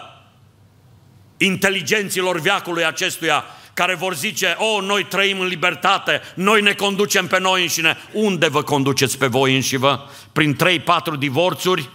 [1.37, 7.27] inteligenților viacului acestuia, care vor zice, o, oh, noi trăim în libertate, noi ne conducem
[7.27, 7.97] pe noi înșine.
[8.11, 10.09] Unde vă conduceți pe voi înșivă?
[10.31, 11.89] Prin 3-4 divorțuri?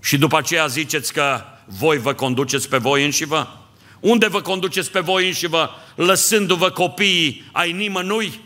[0.00, 3.68] Și după aceea ziceți că voi vă conduceți pe voi înșivă?
[4.00, 8.40] Unde vă conduceți pe voi înșivă, lăsându-vă copiii ai nimănui?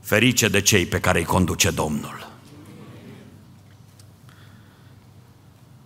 [0.00, 2.30] Ferice de cei pe care îi conduce Domnul.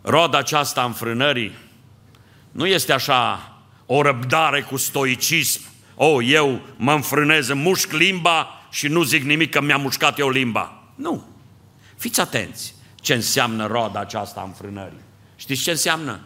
[0.02, 1.52] Roda aceasta înfrânării
[2.50, 3.52] nu este așa
[3.86, 5.60] o răbdare cu stoicism.
[5.94, 10.18] O, oh, eu mă înfrânez, îmi mușc limba și nu zic nimic că mi-a mușcat
[10.18, 10.82] eu limba.
[10.94, 11.24] Nu.
[11.96, 15.00] Fiți atenți ce înseamnă roda aceasta înfrânării.
[15.36, 16.20] Știți ce înseamnă?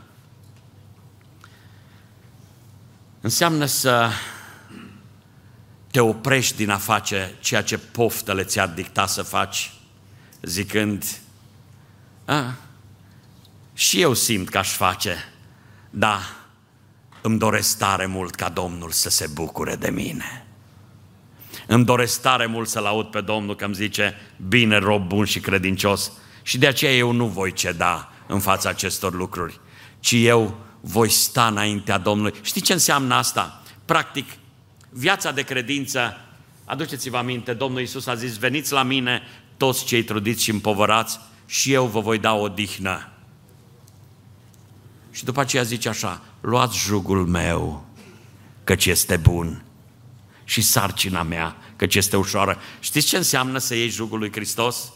[3.20, 4.10] Înseamnă să
[5.90, 9.72] te oprești din a face ceea ce poftele ți-ar dicta să faci,
[10.42, 11.04] zicând,
[12.24, 12.54] a,
[13.74, 15.32] și eu simt că aș face,
[15.90, 16.20] da,
[17.20, 20.46] îmi doresc tare mult ca Domnul să se bucure de mine.
[21.66, 24.14] Îmi doresc tare mult să-L aud pe Domnul că îmi zice,
[24.48, 26.12] bine, rob bun și credincios,
[26.44, 29.60] și de aceea eu nu voi ceda în fața acestor lucruri,
[30.00, 32.34] ci eu voi sta înaintea Domnului.
[32.42, 33.62] Știi ce înseamnă asta?
[33.84, 34.28] Practic,
[34.90, 36.16] viața de credință,
[36.64, 39.22] aduceți-vă aminte, Domnul Iisus a zis, veniți la mine
[39.56, 43.08] toți cei trudiți și împovărați și eu vă voi da o dihnă.
[45.10, 47.86] Și după aceea zice așa, luați jugul meu,
[48.64, 49.64] căci este bun,
[50.44, 52.58] și sarcina mea, căci este ușoară.
[52.80, 54.92] Știți ce înseamnă să iei jugul lui Hristos?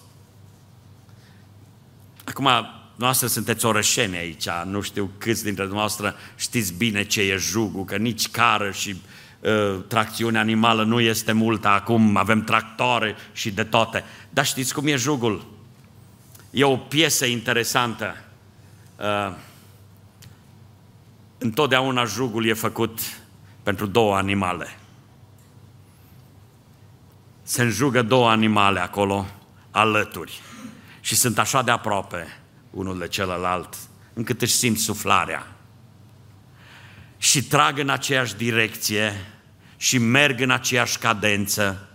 [2.29, 2.49] Acum,
[2.95, 7.97] noastră sunteți orășeni aici, nu știu câți dintre dumneavoastră știți bine ce e jugul, că
[7.97, 9.03] nici cară și
[9.41, 14.05] uh, tracțiune animală nu este multă acum, avem tractoare și de toate.
[14.31, 15.47] Dar știți cum e jugul?
[16.51, 18.17] E o piesă interesantă.
[18.97, 19.35] Uh,
[21.39, 23.01] întotdeauna jugul e făcut
[23.63, 24.79] pentru două animale.
[27.43, 29.27] Se înjugă două animale acolo,
[29.71, 30.41] alături.
[31.09, 32.41] Și sunt așa de aproape
[32.71, 33.77] unul de celălalt,
[34.13, 35.57] încât își simt suflarea.
[37.19, 39.27] Și trag în aceeași direcție
[39.77, 41.89] și merg în aceeași cadență.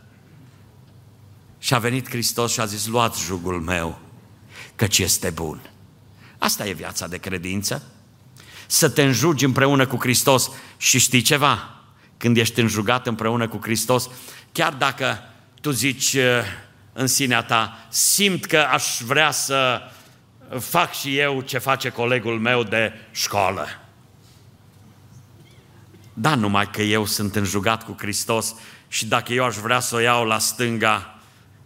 [1.59, 3.99] Și a venit Hristos și a zis, luați jugul meu,
[4.75, 5.71] căci este bun.
[6.37, 7.83] Asta e viața de credință
[8.67, 10.49] să te înjugi împreună cu Hristos.
[10.77, 11.81] Și știi ceva?
[12.17, 14.09] Când ești înjugat împreună cu Hristos,
[14.51, 15.19] chiar dacă
[15.61, 16.21] tu zici uh,
[16.93, 19.81] în sinea ta, simt că aș vrea să
[20.59, 23.67] fac și eu ce face colegul meu de școală.
[26.13, 28.55] Da, numai că eu sunt înjugat cu Hristos
[28.87, 31.19] și dacă eu aș vrea să o iau la stânga,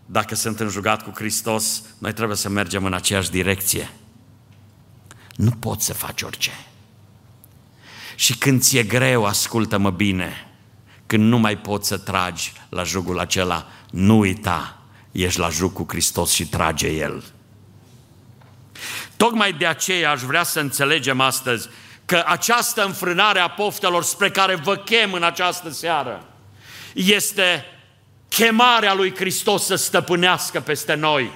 [0.05, 3.89] dacă sunt înjugat cu Hristos, noi trebuie să mergem în aceeași direcție.
[5.35, 6.51] Nu poți să faci orice.
[8.15, 10.47] Și când ți-e greu, ascultă-mă bine,
[11.05, 14.76] când nu mai poți să tragi la jugul acela, nu uita,
[15.23, 17.23] ești la jug cu Hristos și trage El.
[19.17, 21.69] Tocmai de aceea aș vrea să înțelegem astăzi
[22.05, 26.25] că această înfrânare a poftelor spre care vă chem în această seară
[26.93, 27.65] este
[28.29, 31.31] chemarea lui Hristos să stăpânească peste noi.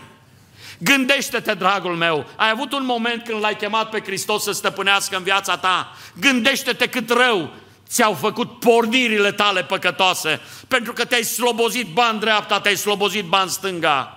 [0.77, 5.23] Gândește-te, dragul meu, ai avut un moment când l-ai chemat pe Hristos să stăpânească în
[5.23, 5.95] viața ta.
[6.19, 7.53] Gândește-te cât rău
[7.91, 14.15] ți-au făcut pornirile tale păcătoase, pentru că te-ai slobozit bani dreapta, te-ai slobozit bani stânga.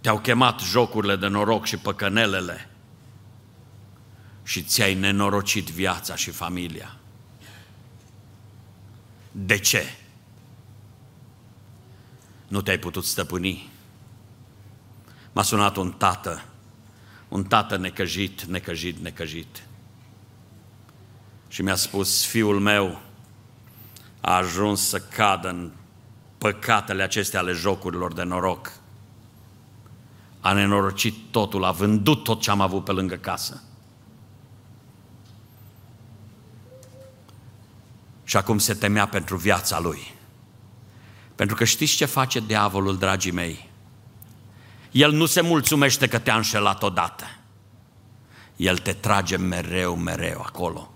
[0.00, 2.70] Te-au chemat jocurile de noroc și păcănelele
[4.42, 6.96] și ți-ai nenorocit viața și familia.
[9.32, 9.94] De ce?
[12.48, 13.70] Nu te-ai putut stăpâni.
[15.32, 16.44] M-a sunat un tată,
[17.32, 19.62] un tată necăjit, necăjit, necăjit.
[21.48, 23.00] Și mi-a spus, fiul meu
[24.20, 25.70] a ajuns să cadă în
[26.38, 28.72] păcatele acestea ale jocurilor de noroc.
[30.40, 33.62] A nenorocit totul, a vândut tot ce am avut pe lângă casă.
[38.24, 40.14] Și acum se temea pentru viața lui.
[41.34, 43.71] Pentru că știți ce face diavolul, dragii mei?
[44.92, 47.24] El nu se mulțumește că te-a înșelat odată.
[48.56, 50.92] El te trage mereu, mereu acolo.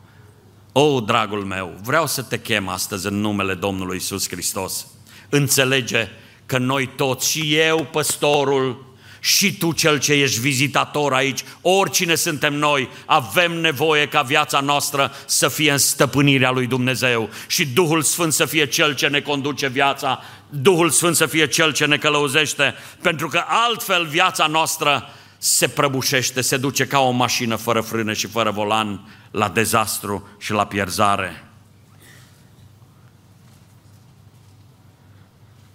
[0.73, 4.87] O, dragul meu, vreau să te chem astăzi în numele Domnului Isus Hristos.
[5.29, 6.09] Înțelege
[6.47, 8.87] că noi toți, și eu, păstorul,
[9.21, 15.13] și tu cel ce ești vizitator aici, oricine suntem noi, avem nevoie ca viața noastră
[15.27, 19.69] să fie în stăpânirea lui Dumnezeu și Duhul Sfânt să fie cel ce ne conduce
[19.69, 25.69] viața, Duhul Sfânt să fie cel ce ne călăuzește, pentru că altfel viața noastră se
[25.69, 30.67] prăbușește, se duce ca o mașină fără frâne și fără volan la dezastru și la
[30.67, 31.45] pierzare.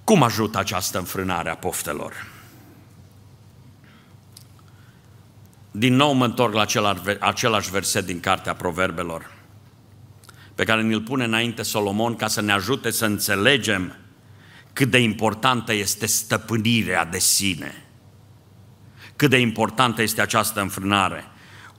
[0.04, 2.28] Cum ajută această înfrânare a poftelor?
[5.72, 6.66] Din nou mă întorc la
[7.20, 9.32] același verset din Cartea Proverbelor,
[10.56, 13.96] pe care ne-l pune înainte Solomon ca să ne ajute să înțelegem
[14.74, 17.86] cât de importantă este stăpânirea de sine,
[19.16, 21.26] cât de importantă este această înfrânare.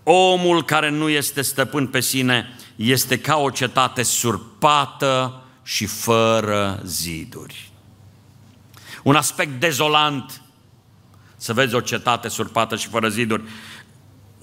[0.03, 7.71] Omul care nu este stăpân pe sine este ca o cetate surpată și fără ziduri.
[9.03, 10.43] Un aspect dezolant
[11.37, 13.43] să vezi o cetate surpată și fără ziduri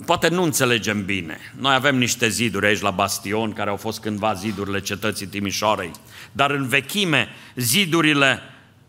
[0.05, 1.53] poate nu înțelegem bine.
[1.59, 5.91] Noi avem niște ziduri aici la Bastion, care au fost cândva zidurile cetății Timișoarei,
[6.31, 8.41] dar în vechime zidurile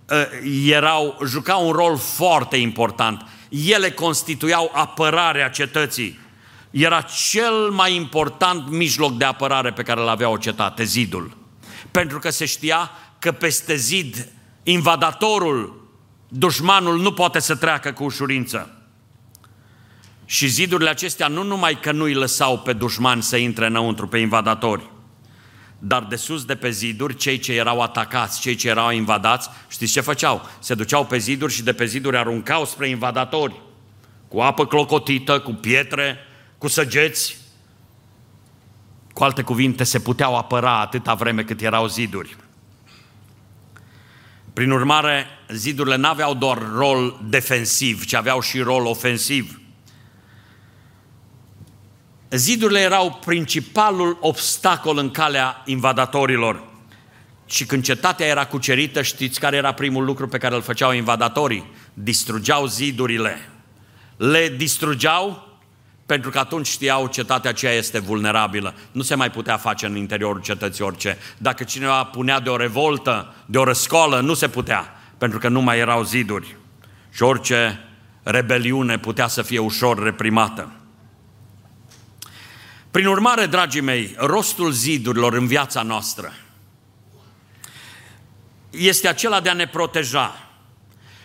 [0.08, 3.26] uh, erau, jucau un rol foarte important.
[3.48, 6.18] Ele constituiau apărarea cetății.
[6.70, 11.36] Era cel mai important mijloc de apărare pe care îl avea o cetate, zidul.
[11.90, 14.28] Pentru că se știa că peste zid
[14.62, 15.88] invadatorul,
[16.28, 18.79] dușmanul nu poate să treacă cu ușurință.
[20.30, 24.18] Și zidurile acestea nu numai că nu îi lăsau pe dușmani să intre înăuntru, pe
[24.18, 24.90] invadatori,
[25.78, 29.92] dar de sus de pe ziduri, cei ce erau atacați, cei ce erau invadați, știți
[29.92, 30.48] ce făceau?
[30.58, 33.60] Se duceau pe ziduri și de pe ziduri aruncau spre invadatori,
[34.28, 36.18] cu apă clocotită, cu pietre,
[36.58, 37.36] cu săgeți.
[39.12, 42.36] Cu alte cuvinte, se puteau apăra atâta vreme cât erau ziduri.
[44.52, 49.60] Prin urmare, zidurile n-aveau doar rol defensiv, ci aveau și rol ofensiv.
[52.30, 56.62] Zidurile erau principalul obstacol în calea invadatorilor.
[57.46, 61.70] Și când cetatea era cucerită, știți care era primul lucru pe care îl făceau invadatorii?
[61.94, 63.48] Distrugeau zidurile.
[64.16, 65.48] Le distrugeau
[66.06, 68.74] pentru că atunci știau cetatea aceea este vulnerabilă.
[68.92, 71.18] Nu se mai putea face în interiorul cetății orice.
[71.38, 75.60] Dacă cineva punea de o revoltă, de o răscoală, nu se putea, pentru că nu
[75.60, 76.56] mai erau ziduri.
[77.10, 77.80] Și orice
[78.22, 80.79] rebeliune putea să fie ușor reprimată.
[82.90, 86.32] Prin urmare, dragii mei, rostul zidurilor în viața noastră
[88.70, 90.50] este acela de a ne proteja.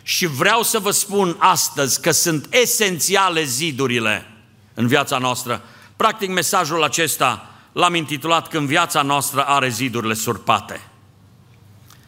[0.04, 4.26] Și vreau să vă spun astăzi că sunt esențiale zidurile
[4.74, 5.64] în viața noastră.
[5.96, 10.82] Practic, mesajul acesta l-am intitulat Când viața noastră are zidurile surpate.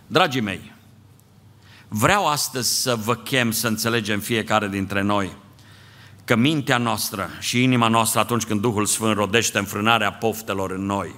[0.07, 0.73] Dragii mei,
[1.87, 5.35] vreau astăzi să vă chem să înțelegem fiecare dintre noi–
[6.27, 11.15] că mintea noastră și inima noastră atunci când Duhul Sfânt rodește înfrânarea poftelor în noi,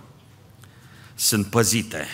[1.16, 2.08] sunt păzite.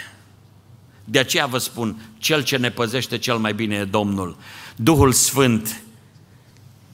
[1.04, 4.38] De aceea vă spun, cel ce ne păzește cel mai bine e Domnul.
[4.76, 5.82] Duhul Sfânt,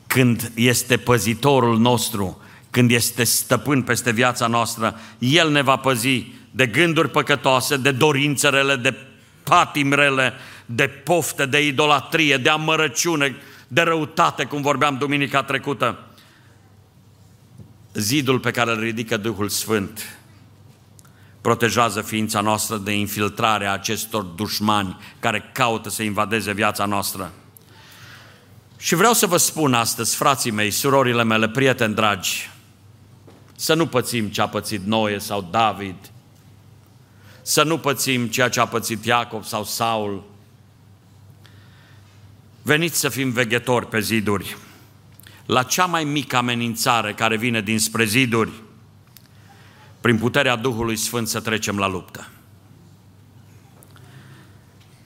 [0.08, 6.68] când este păzitorul nostru, când este stăpân peste viața noastră, El ne va păzi de
[6.68, 8.96] gânduri păcătoase, de dorințele, de
[9.44, 10.34] patimrele,
[10.66, 13.36] de pofte, de idolatrie, de amărăciune,
[13.74, 16.00] de răutate, cum vorbeam duminica trecută.
[17.94, 20.20] Zidul pe care îl ridică Duhul Sfânt
[21.42, 27.32] protejează ființa noastră de infiltrarea acestor dușmani care caută să invadeze viața noastră.
[28.78, 32.50] Și vreau să vă spun astăzi, frații mei, surorile mele, prieteni dragi,
[33.56, 36.12] să nu pățim ce a pățit Noe sau David,
[37.42, 40.31] să nu pățim ceea ce a pățit Iacob sau Saul.
[42.62, 44.58] Veniți să fim veghetori pe ziduri.
[45.46, 48.52] La cea mai mică amenințare care vine dinspre ziduri,
[50.02, 52.30] prin puterea Duhului Sfânt să trecem la luptă.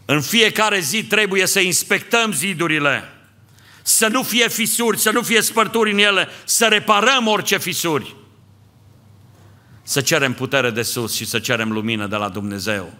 [0.06, 3.03] În fiecare zi trebuie să inspectăm zidurile,
[3.82, 8.16] să nu fie fisuri, să nu fie spărturi în ele, să reparăm orice fisuri
[9.88, 12.93] să cerem putere de sus și să cerem lumină de la Dumnezeu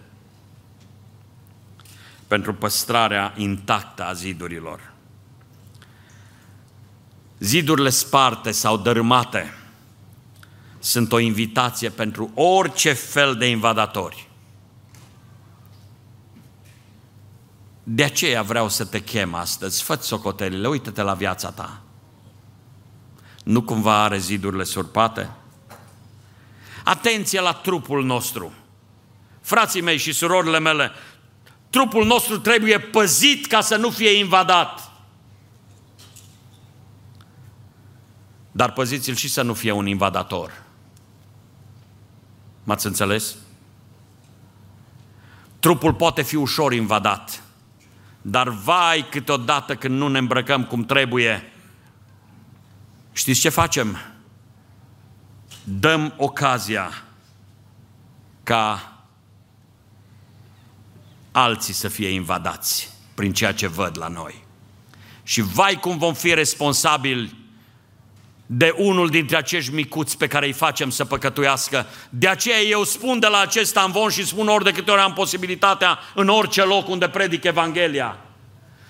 [2.26, 4.92] pentru păstrarea intactă a zidurilor.
[7.38, 9.54] Zidurile sparte sau dărâmate
[10.78, 14.28] sunt o invitație pentru orice fel de invadatori.
[17.82, 21.80] De aceea vreau să te chem astăzi, fă socotelile, uită-te la viața ta.
[23.44, 25.30] Nu cumva are zidurile surpate?
[26.84, 28.52] Atenție la trupul nostru.
[29.40, 30.90] Frații mei și surorile mele,
[31.76, 34.90] trupul nostru trebuie păzit ca să nu fie invadat.
[38.52, 40.62] Dar păziți-l și să nu fie un invadator.
[42.64, 43.36] M-ați înțeles?
[45.58, 47.42] Trupul poate fi ușor invadat,
[48.22, 51.52] dar vai câteodată când nu ne îmbrăcăm cum trebuie.
[53.12, 53.98] Știți ce facem?
[55.64, 56.90] dăm ocazia
[58.42, 58.95] ca
[61.36, 64.44] alții să fie invadați prin ceea ce văd la noi.
[65.22, 67.34] Și vai cum vom fi responsabili
[68.46, 71.86] de unul dintre acești micuți pe care îi facem să păcătuiască.
[72.08, 75.12] De aceea eu spun de la acest amvon și spun ori de câte ori am
[75.12, 78.18] posibilitatea în orice loc unde predic Evanghelia.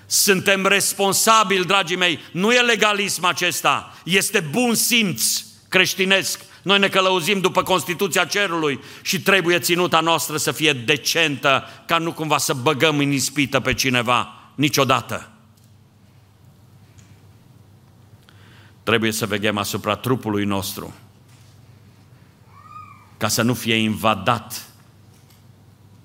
[0.07, 7.41] Suntem responsabili, dragii mei, nu e legalism acesta, este bun simț creștinesc noi ne călăuzim
[7.41, 12.99] după Constituția Cerului și trebuie ținuta noastră să fie decentă, ca nu cumva să băgăm
[12.99, 15.31] în ispită pe cineva niciodată.
[18.83, 20.95] Trebuie să veghem asupra trupului nostru,
[23.17, 24.67] ca să nu fie invadat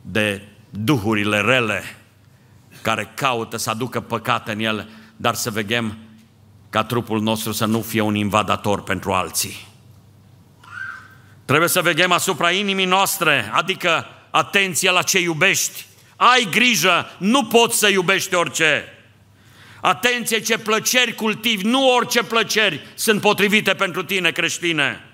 [0.02, 1.84] de duhurile rele
[2.82, 5.98] care caută să aducă păcate în el, dar să veghem
[6.70, 9.70] ca trupul nostru să nu fie un invadator pentru alții.
[11.52, 15.86] Trebuie să veghem asupra inimii noastre, adică atenție la ce iubești.
[16.16, 18.98] Ai grijă, nu poți să iubești orice.
[19.82, 25.06] Atenție ce plăceri cultivi, nu orice plăceri sunt potrivite pentru tine creștine.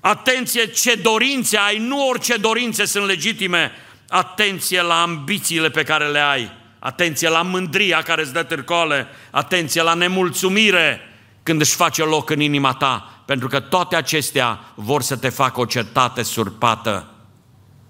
[0.00, 3.72] Atenție ce dorințe ai, nu orice dorințe sunt legitime.
[4.08, 6.50] Atenție la ambițiile pe care le ai.
[6.78, 9.06] Atenție la mândria care îți dă târcoale.
[9.30, 11.00] Atenție la nemulțumire
[11.42, 15.60] când își face loc în inima ta pentru că toate acestea vor să te facă
[15.60, 17.10] o cetate surpată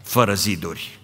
[0.03, 0.99] fără ziduri.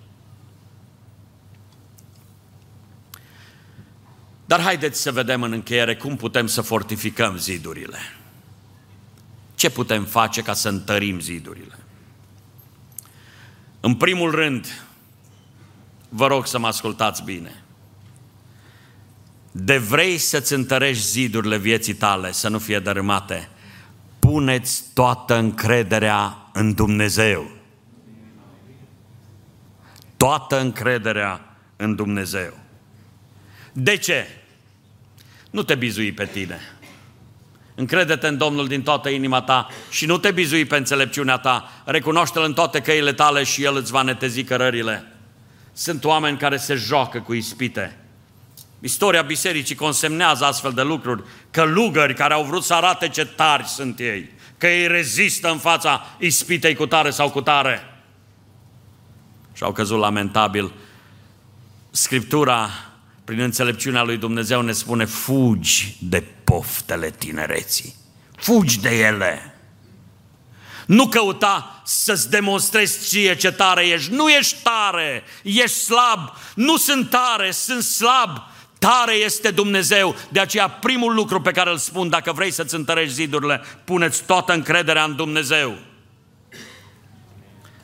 [4.47, 7.99] Dar haideți să vedem în încheiere cum putem să fortificăm zidurile.
[9.55, 11.79] Ce putem face ca să întărim zidurile?
[13.81, 14.87] În primul rând,
[16.09, 17.65] vă rog să mă ascultați bine.
[19.53, 23.51] De vrei să-ți întărești zidurile vieții tale, să nu fie dărâmate,
[24.27, 27.51] puneți toată încrederea în Dumnezeu.
[30.17, 32.53] Toată încrederea în Dumnezeu.
[33.73, 34.27] De ce?
[35.51, 36.61] Nu te bizui pe tine.
[37.75, 41.71] Încrede-te în Domnul din toată inima ta și nu te bizui pe înțelepciunea ta.
[41.85, 45.13] Recunoaște-L în toate căile tale și El îți va netezi cărările.
[45.73, 48.06] Sunt oameni care se joacă cu ispite
[48.81, 53.99] Istoria bisericii consemnează astfel de lucruri, călugări care au vrut să arate ce tari sunt
[53.99, 57.81] ei, că ei rezistă în fața ispitei cu tare sau cu tare.
[59.53, 60.73] Și au căzut lamentabil.
[61.91, 62.71] Scriptura,
[63.25, 67.95] prin înțelepciunea lui Dumnezeu, ne spune fugi de poftele tinereții.
[68.37, 69.55] Fugi de ele.
[70.87, 74.13] Nu căuta să-ți demonstrezi ție ce tare ești.
[74.13, 76.37] Nu ești tare, ești slab.
[76.55, 78.55] Nu sunt tare, sunt slab.
[78.87, 83.15] Tare este Dumnezeu, de aceea primul lucru pe care îl spun, dacă vrei să-ți întărești
[83.15, 85.79] zidurile, puneți toată încrederea în Dumnezeu.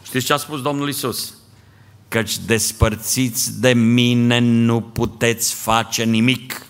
[0.03, 1.35] Știți ce a spus Domnul Isus?
[2.09, 6.67] Căci despărțiți de mine nu puteți face nimic,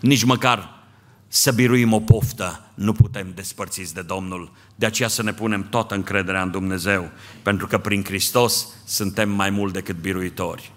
[0.00, 0.82] nici măcar
[1.28, 4.52] să biruim o poftă, nu putem despărțiți de Domnul.
[4.74, 7.10] De aceea să ne punem toată încrederea în Dumnezeu,
[7.42, 10.72] pentru că prin Hristos suntem mai mult decât biruitori.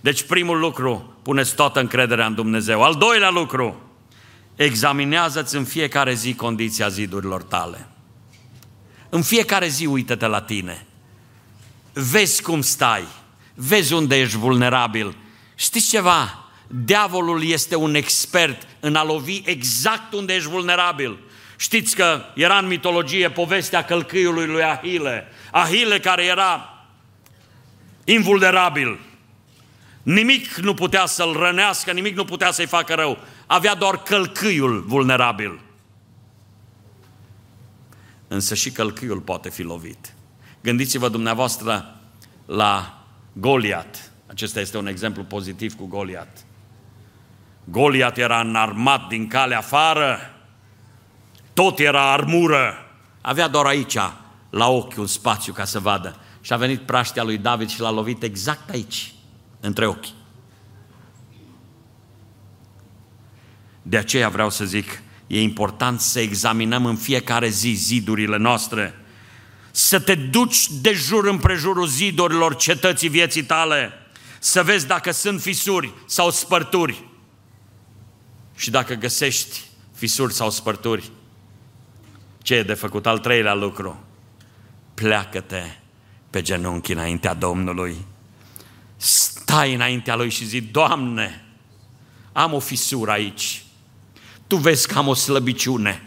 [0.00, 2.82] Deci primul lucru, puneți toată încrederea în Dumnezeu.
[2.82, 3.82] Al doilea lucru,
[4.56, 7.88] examinează-ți în fiecare zi condiția zidurilor tale.
[9.08, 10.86] În fiecare zi uită-te la tine.
[11.92, 13.04] Vezi cum stai.
[13.54, 15.16] Vezi unde ești vulnerabil.
[15.54, 16.44] Știți ceva?
[16.66, 21.18] Diavolul este un expert în a lovi exact unde ești vulnerabil.
[21.56, 25.26] Știți că era în mitologie povestea călcâiului lui Ahile.
[25.50, 26.84] Ahile care era
[28.04, 28.98] invulnerabil.
[30.04, 33.18] Nimic nu putea să-l rănească, nimic nu putea să-i facă rău.
[33.46, 35.60] Avea doar călcâiul vulnerabil.
[38.28, 40.14] Însă și călcâiul poate fi lovit.
[40.60, 42.00] Gândiți-vă dumneavoastră
[42.46, 43.02] la
[43.32, 44.10] Goliat.
[44.26, 46.44] Acesta este un exemplu pozitiv cu Goliat.
[47.64, 50.18] Goliat era înarmat din calea afară,
[51.52, 52.74] tot era armură.
[53.20, 53.98] Avea doar aici,
[54.50, 56.16] la ochi, un spațiu ca să vadă.
[56.40, 59.13] Și a venit praștea lui David și l-a lovit exact aici,
[59.64, 60.06] între ochi.
[63.82, 68.94] De aceea vreau să zic, e important să examinăm în fiecare zi zidurile noastre,
[69.70, 73.92] să te duci de jur împrejurul zidurilor cetății vieții tale,
[74.38, 77.04] să vezi dacă sunt fisuri sau spărturi.
[78.56, 79.60] Și dacă găsești
[79.94, 81.10] fisuri sau spărturi,
[82.42, 83.06] ce e de făcut?
[83.06, 84.04] Al treilea lucru,
[84.94, 85.62] pleacă-te
[86.30, 87.96] pe genunchi înaintea Domnului.
[89.46, 91.44] Stai înaintea Lui și zi, Doamne,
[92.32, 93.64] am o fisură aici.
[94.46, 96.02] Tu vezi că am o slăbiciune.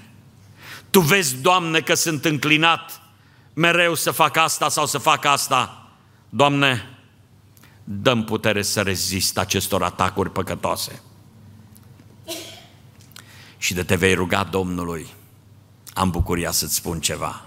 [0.90, 3.02] Tu vezi, Doamne, că sunt înclinat
[3.54, 5.90] mereu să fac asta sau să fac asta.
[6.30, 6.98] Doamne,
[7.84, 11.02] dăm putere să rezist acestor atacuri păcătoase.
[13.58, 15.08] Și de te vei ruga Domnului,
[15.94, 17.46] am bucuria să-ți spun ceva.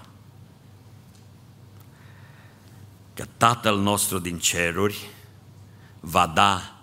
[3.13, 5.09] Că Tatăl nostru din ceruri
[6.01, 6.75] va da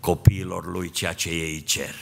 [0.00, 1.94] copiilor lui ceea ce ei cer.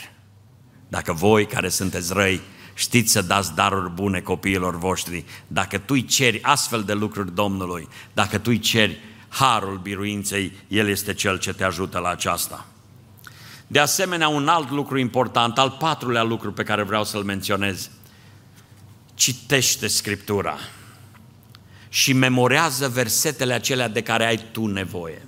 [0.87, 2.41] Dacă voi care sunteți răi
[2.73, 7.87] știți să dați daruri bune copiilor voștri, dacă tu îi ceri astfel de lucruri Domnului,
[8.13, 12.65] dacă tu îi ceri harul biruinței, El este Cel ce te ajută la aceasta.
[13.67, 17.89] De asemenea, un alt lucru important, al patrulea lucru pe care vreau să-l menționez,
[19.13, 20.57] citește Scriptura
[21.89, 25.21] și memorează versetele acelea de care ai tu nevoie.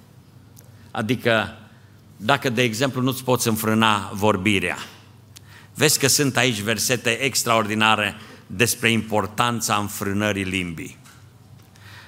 [0.98, 1.58] Adică,
[2.18, 4.78] dacă, de exemplu, nu-ți poți înfrâna vorbirea,
[5.74, 8.16] vezi că sunt aici versete extraordinare
[8.48, 10.98] despre importanța înfrânării limbii.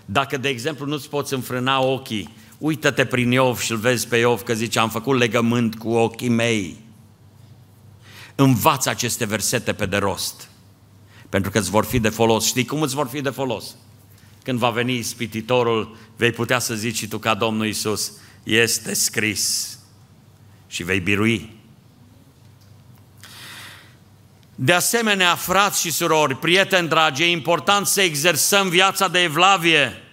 [0.06, 4.42] Dacă, de exemplu, nu-ți poți înfrâna ochii, uită-te prin Iov și îl vezi pe Iov
[4.42, 6.78] că zice, am făcut legământ cu ochii mei.
[8.36, 10.50] Învață aceste versete pe de rost,
[11.30, 12.46] pentru că îți vor fi de folos.
[12.46, 13.76] Știi cum îți vor fi de folos?
[14.44, 18.12] Când va veni ispititorul, vei putea să zici și tu ca Domnul Isus,
[18.44, 19.78] este scris
[20.68, 21.58] și vei birui.
[24.56, 30.04] De asemenea, frați și surori, prieteni dragi, e important să exersăm viața de evlavie.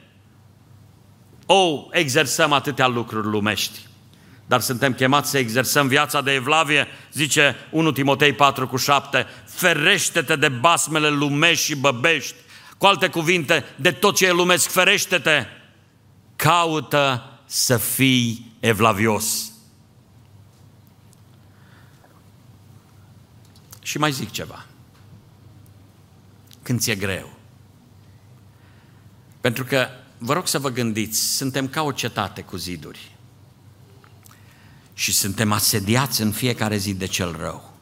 [1.46, 3.78] O, exersăm atâtea lucruri lumești,
[4.46, 10.36] dar suntem chemați să exersăm viața de evlavie, zice 1 Timotei 4 cu 7, ferește-te
[10.36, 12.34] de basmele lumești și băbești,
[12.78, 15.46] cu alte cuvinte, de tot ce e lumesc, ferește-te,
[16.36, 19.50] caută să fii evlavios.
[23.82, 24.66] Și mai zic ceva.
[26.62, 27.36] Când ți-e greu.
[29.40, 29.88] Pentru că,
[30.18, 33.16] vă rog să vă gândiți, suntem ca o cetate cu ziduri.
[34.94, 37.74] Și suntem asediați în fiecare zi de cel rău.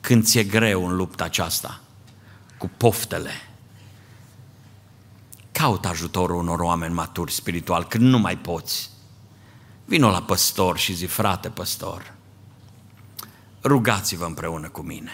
[0.00, 1.80] Când ți-e greu în lupta aceasta,
[2.58, 3.49] cu poftele,
[5.60, 8.90] caută ajutorul unor oameni maturi spiritual, când nu mai poți.
[9.84, 12.14] Vino la păstor și zi, frate păstor,
[13.62, 15.10] rugați-vă împreună cu mine.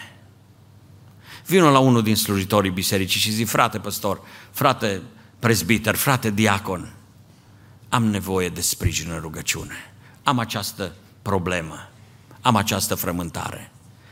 [1.45, 4.21] Vino la unul din slujitorii bisericii și zi, frate păstor,
[4.51, 5.01] frate
[5.39, 6.93] prezbiter, frate diacon,
[7.89, 9.75] am nevoie de sprijin în rugăciune.
[10.23, 11.89] Am această problemă,
[12.41, 13.71] am această frământare.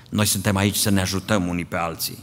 [0.10, 2.18] Noi suntem aici să ne ajutăm unii pe alții.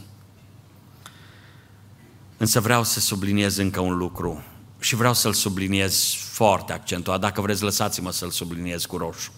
[2.43, 4.43] Însă vreau să subliniez încă un lucru
[4.79, 7.19] și vreau să-l subliniez foarte accentuat.
[7.19, 9.31] Dacă vreți, lăsați-mă să-l subliniez cu roșu.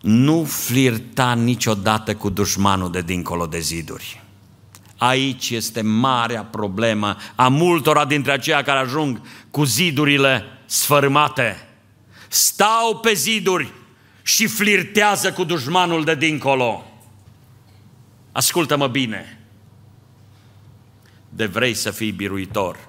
[0.00, 4.22] Nu flirta niciodată cu dușmanul de dincolo de ziduri.
[4.96, 9.20] Aici este marea problemă a multora dintre aceia care ajung
[9.50, 11.68] cu zidurile sfărâmate.
[12.28, 13.72] Stau pe ziduri
[14.22, 16.84] și flirtează cu dușmanul de dincolo.
[18.32, 19.38] Ascultă-mă bine.
[21.34, 22.88] De vrei să fii biruitor.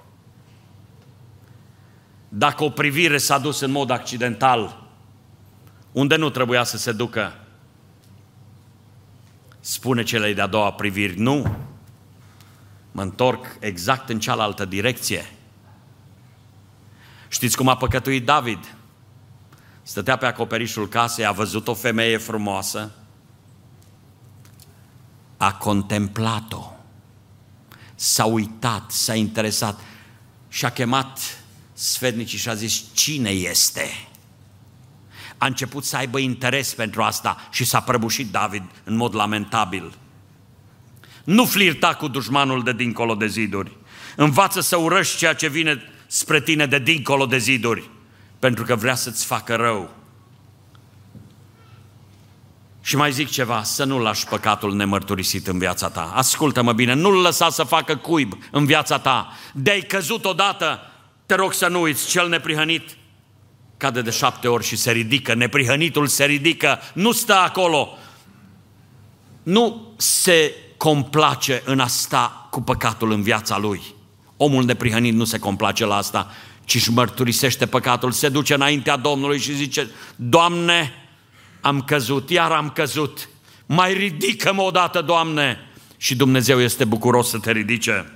[2.28, 4.84] dacă o privire s-a dus în mod accidental,
[5.92, 7.32] unde nu trebuia să se ducă,
[9.60, 11.56] spune celei de-a doua priviri, nu,
[12.92, 15.30] mă întorc exact în cealaltă direcție.
[17.28, 18.74] Știți cum a păcătuit David?
[19.82, 22.90] Stătea pe acoperișul casei, a văzut o femeie frumoasă,
[25.36, 26.75] a contemplat-o,
[27.96, 29.80] s-a uitat, s-a interesat
[30.48, 31.18] și a chemat
[31.72, 34.08] sfednicii și a zis, cine este?
[35.38, 39.94] A început să aibă interes pentru asta și s-a prăbușit David în mod lamentabil.
[41.24, 43.76] Nu flirta cu dușmanul de dincolo de ziduri.
[44.16, 47.90] Învață să urăști ceea ce vine spre tine de dincolo de ziduri,
[48.38, 49.94] pentru că vrea să-ți facă rău.
[52.86, 56.12] Și mai zic ceva, să nu lași păcatul nemărturisit în viața ta.
[56.14, 59.32] Ascultă-mă bine, nu-l lăsa să facă cuib în viața ta.
[59.52, 60.80] De-ai căzut odată,
[61.26, 62.96] te rog să nu uiți, cel neprihănit
[63.76, 67.98] cade de șapte ori și se ridică, neprihănitul se ridică, nu stă acolo.
[69.42, 73.80] Nu se complace în a sta cu păcatul în viața lui.
[74.36, 76.30] Omul neprihănit nu se complace la asta,
[76.64, 81.05] ci își mărturisește păcatul, se duce înaintea Domnului și zice, Doamne,
[81.66, 83.28] am căzut, iar am căzut,
[83.66, 85.58] mai ridică-mă odată, Doamne!
[85.96, 88.12] Și Dumnezeu este bucuros să te ridice.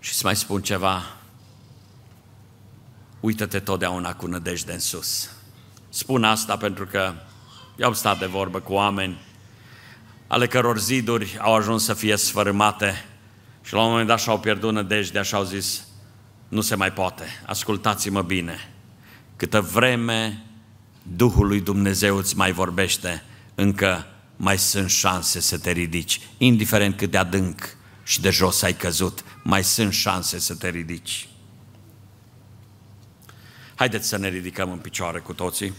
[0.00, 1.02] Și să mai spun ceva,
[3.20, 5.30] uită-te totdeauna cu nădejde în sus.
[5.88, 7.12] Spun asta pentru că
[7.76, 9.20] eu am stat de vorbă cu oameni
[10.26, 13.04] ale căror ziduri au ajuns să fie sfărâmate
[13.62, 15.86] și la un moment dat și-au pierdut nădejdea și au zis,
[16.48, 18.74] nu se mai poate, ascultați-mă bine,
[19.36, 20.44] câtă vreme
[21.12, 23.24] Duhul lui Dumnezeu îți mai vorbește,
[23.54, 28.74] încă mai sunt șanse să te ridici, indiferent cât de adânc și de jos ai
[28.74, 31.28] căzut, mai sunt șanse să te ridici.
[33.74, 35.72] Haideți să ne ridicăm în picioare cu toții.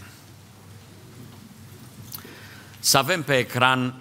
[2.78, 3.94] Să avem pe ecran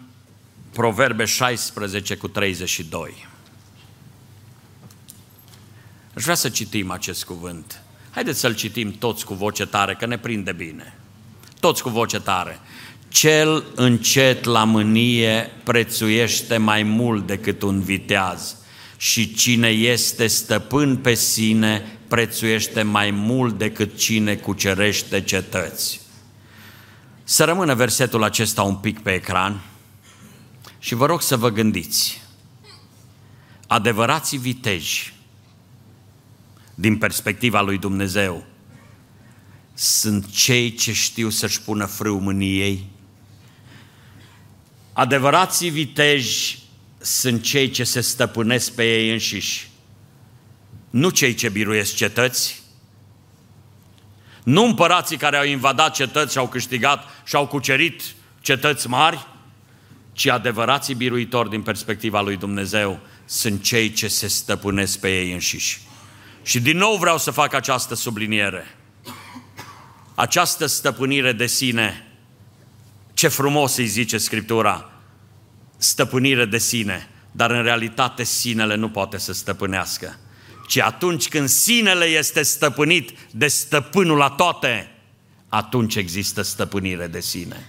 [0.72, 3.28] Proverbe 16 cu 32.
[6.16, 7.82] Aș vrea să citim acest cuvânt.
[8.12, 10.94] Haideți să-l citim toți cu voce tare, că ne prinde bine.
[11.66, 12.60] Toți cu voce tare.
[13.08, 18.56] Cel încet la mânie prețuiește mai mult decât un viteaz
[18.98, 26.02] și cine este stăpân pe sine prețuiește mai mult decât cine cucerește cetăți.
[27.24, 29.62] Să rămână versetul acesta un pic pe ecran
[30.80, 32.22] și vă rog să vă gândiți.
[33.68, 35.14] Adevărații viteji,
[36.76, 38.46] din perspectiva lui Dumnezeu,
[39.78, 42.86] sunt cei ce știu să-și pună frâu mâniei.
[44.94, 46.60] Adevărații viteji
[46.98, 49.70] sunt cei ce se stăpânesc pe ei înșiși,
[50.90, 52.64] nu cei ce biruiesc cetăți,
[54.44, 58.02] nu împărații care au invadat cetăți și au câștigat și au cucerit
[58.42, 59.28] cetăți mari,
[60.14, 65.82] ci adevărații biruitori din perspectiva lui Dumnezeu sunt cei ce se stăpânesc pe ei înșiși.
[66.44, 68.78] Și din nou vreau să fac această subliniere.
[70.16, 72.08] Această stăpânire de sine,
[73.14, 74.90] ce frumos îi zice Scriptura,
[75.78, 80.20] stăpânire de sine, dar în realitate sinele nu poate să stăpânească.
[80.68, 84.92] Ci atunci când sinele este stăpânit de stăpânul la toate,
[85.50, 87.66] atunci există stăpânire de sine.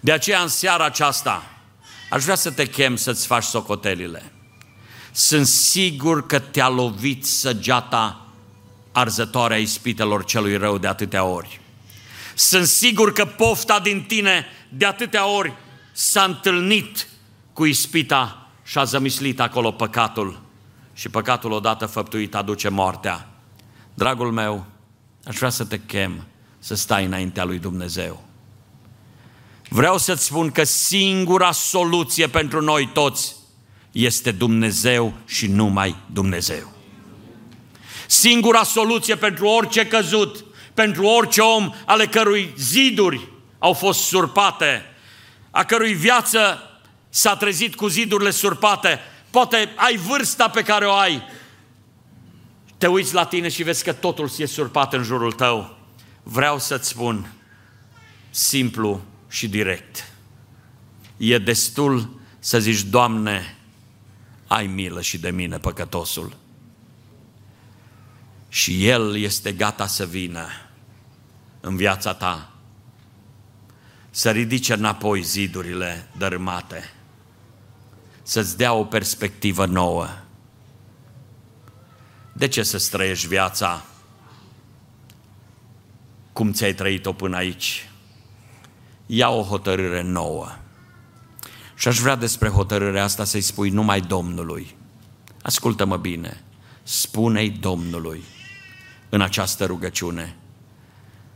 [0.00, 1.60] De aceea în seara aceasta
[2.10, 4.32] aș vrea să te chem să-ți faci socotelile.
[5.12, 8.29] Sunt sigur că te-a lovit săgeata
[8.92, 11.60] arzătoare a ispitelor celui rău de atâtea ori.
[12.34, 15.52] Sunt sigur că pofta din tine de atâtea ori
[15.92, 17.08] s-a întâlnit
[17.52, 20.40] cu ispita și a zămislit acolo păcatul.
[20.92, 23.28] Și păcatul odată făptuit aduce moartea.
[23.94, 24.64] Dragul meu,
[25.24, 26.26] aș vrea să te chem
[26.58, 28.24] să stai înaintea lui Dumnezeu.
[29.68, 33.36] Vreau să-ți spun că singura soluție pentru noi toți
[33.92, 36.79] este Dumnezeu și numai Dumnezeu.
[38.10, 40.44] Singura soluție pentru orice căzut,
[40.74, 44.84] pentru orice om ale cărui ziduri au fost surpate,
[45.50, 46.58] a cărui viață
[47.08, 48.98] s-a trezit cu zidurile surpate,
[49.30, 51.22] poate ai vârsta pe care o ai,
[52.78, 55.76] te uiți la tine și vezi că totul e surpat în jurul tău.
[56.22, 57.32] Vreau să-ți spun,
[58.30, 60.12] simplu și direct,
[61.16, 63.56] e destul să zici, Doamne,
[64.46, 66.39] ai milă și de mine, păcătosul.
[68.52, 70.46] Și El este gata să vină
[71.60, 72.52] în viața ta,
[74.10, 76.08] să ridice înapoi zidurile
[82.32, 83.84] De ce să străiești viața
[86.32, 87.88] cum ți-ai trăit-o până aici?
[89.06, 90.48] Ia o hotărâre nouă.
[91.74, 94.76] Și aș vrea despre hotărârea asta să-i spui numai Domnului.
[95.42, 96.44] Ascultă-mă bine.
[96.82, 98.22] Spune-i Domnului
[99.10, 100.36] în această rugăciune.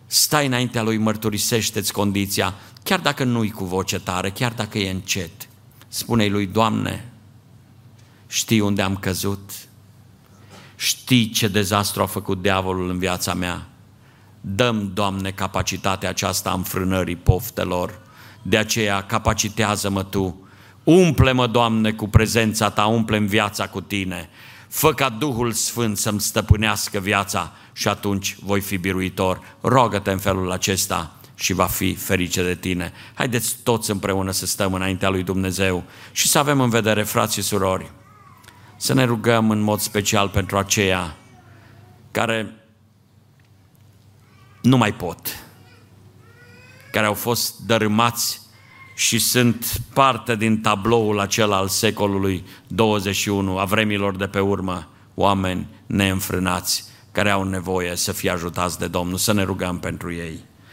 [0.06, 5.48] Stai înaintea lui, mărturisește-ți condiția, chiar dacă nu-i cu voce tare, chiar dacă e încet.
[5.88, 7.12] Spune-i lui, Doamne,
[8.26, 9.50] știi unde am căzut,
[10.76, 13.66] știi ce dezastru a făcut diavolul în viața mea.
[14.40, 18.00] Dăm, Doamne, capacitatea aceasta a înfrânării poftelor.
[18.42, 20.48] De aceea, capacitează-mă Tu.
[20.84, 24.28] Umple-mă, Doamne, cu prezența Ta, umple-mi viața cu Tine.
[24.74, 29.40] Fă ca Duhul Sfânt să-mi stăpânească viața și atunci voi fi biruitor.
[29.60, 32.92] Rogă-te în felul acesta și va fi ferice de tine.
[33.14, 37.42] Haideți toți împreună să stăm înaintea lui Dumnezeu și să avem în vedere, frați și
[37.42, 37.90] surori,
[38.76, 41.16] să ne rugăm în mod special pentru aceia
[42.10, 42.54] care
[44.62, 45.44] nu mai pot,
[46.92, 48.40] care au fost dărâmați
[48.94, 55.66] și sunt parte din tabloul acela al secolului 21, a vremilor de pe urmă, oameni
[55.86, 60.44] neînfrânați care au nevoie să fie ajutați de Domnul, să ne rugăm pentru ei.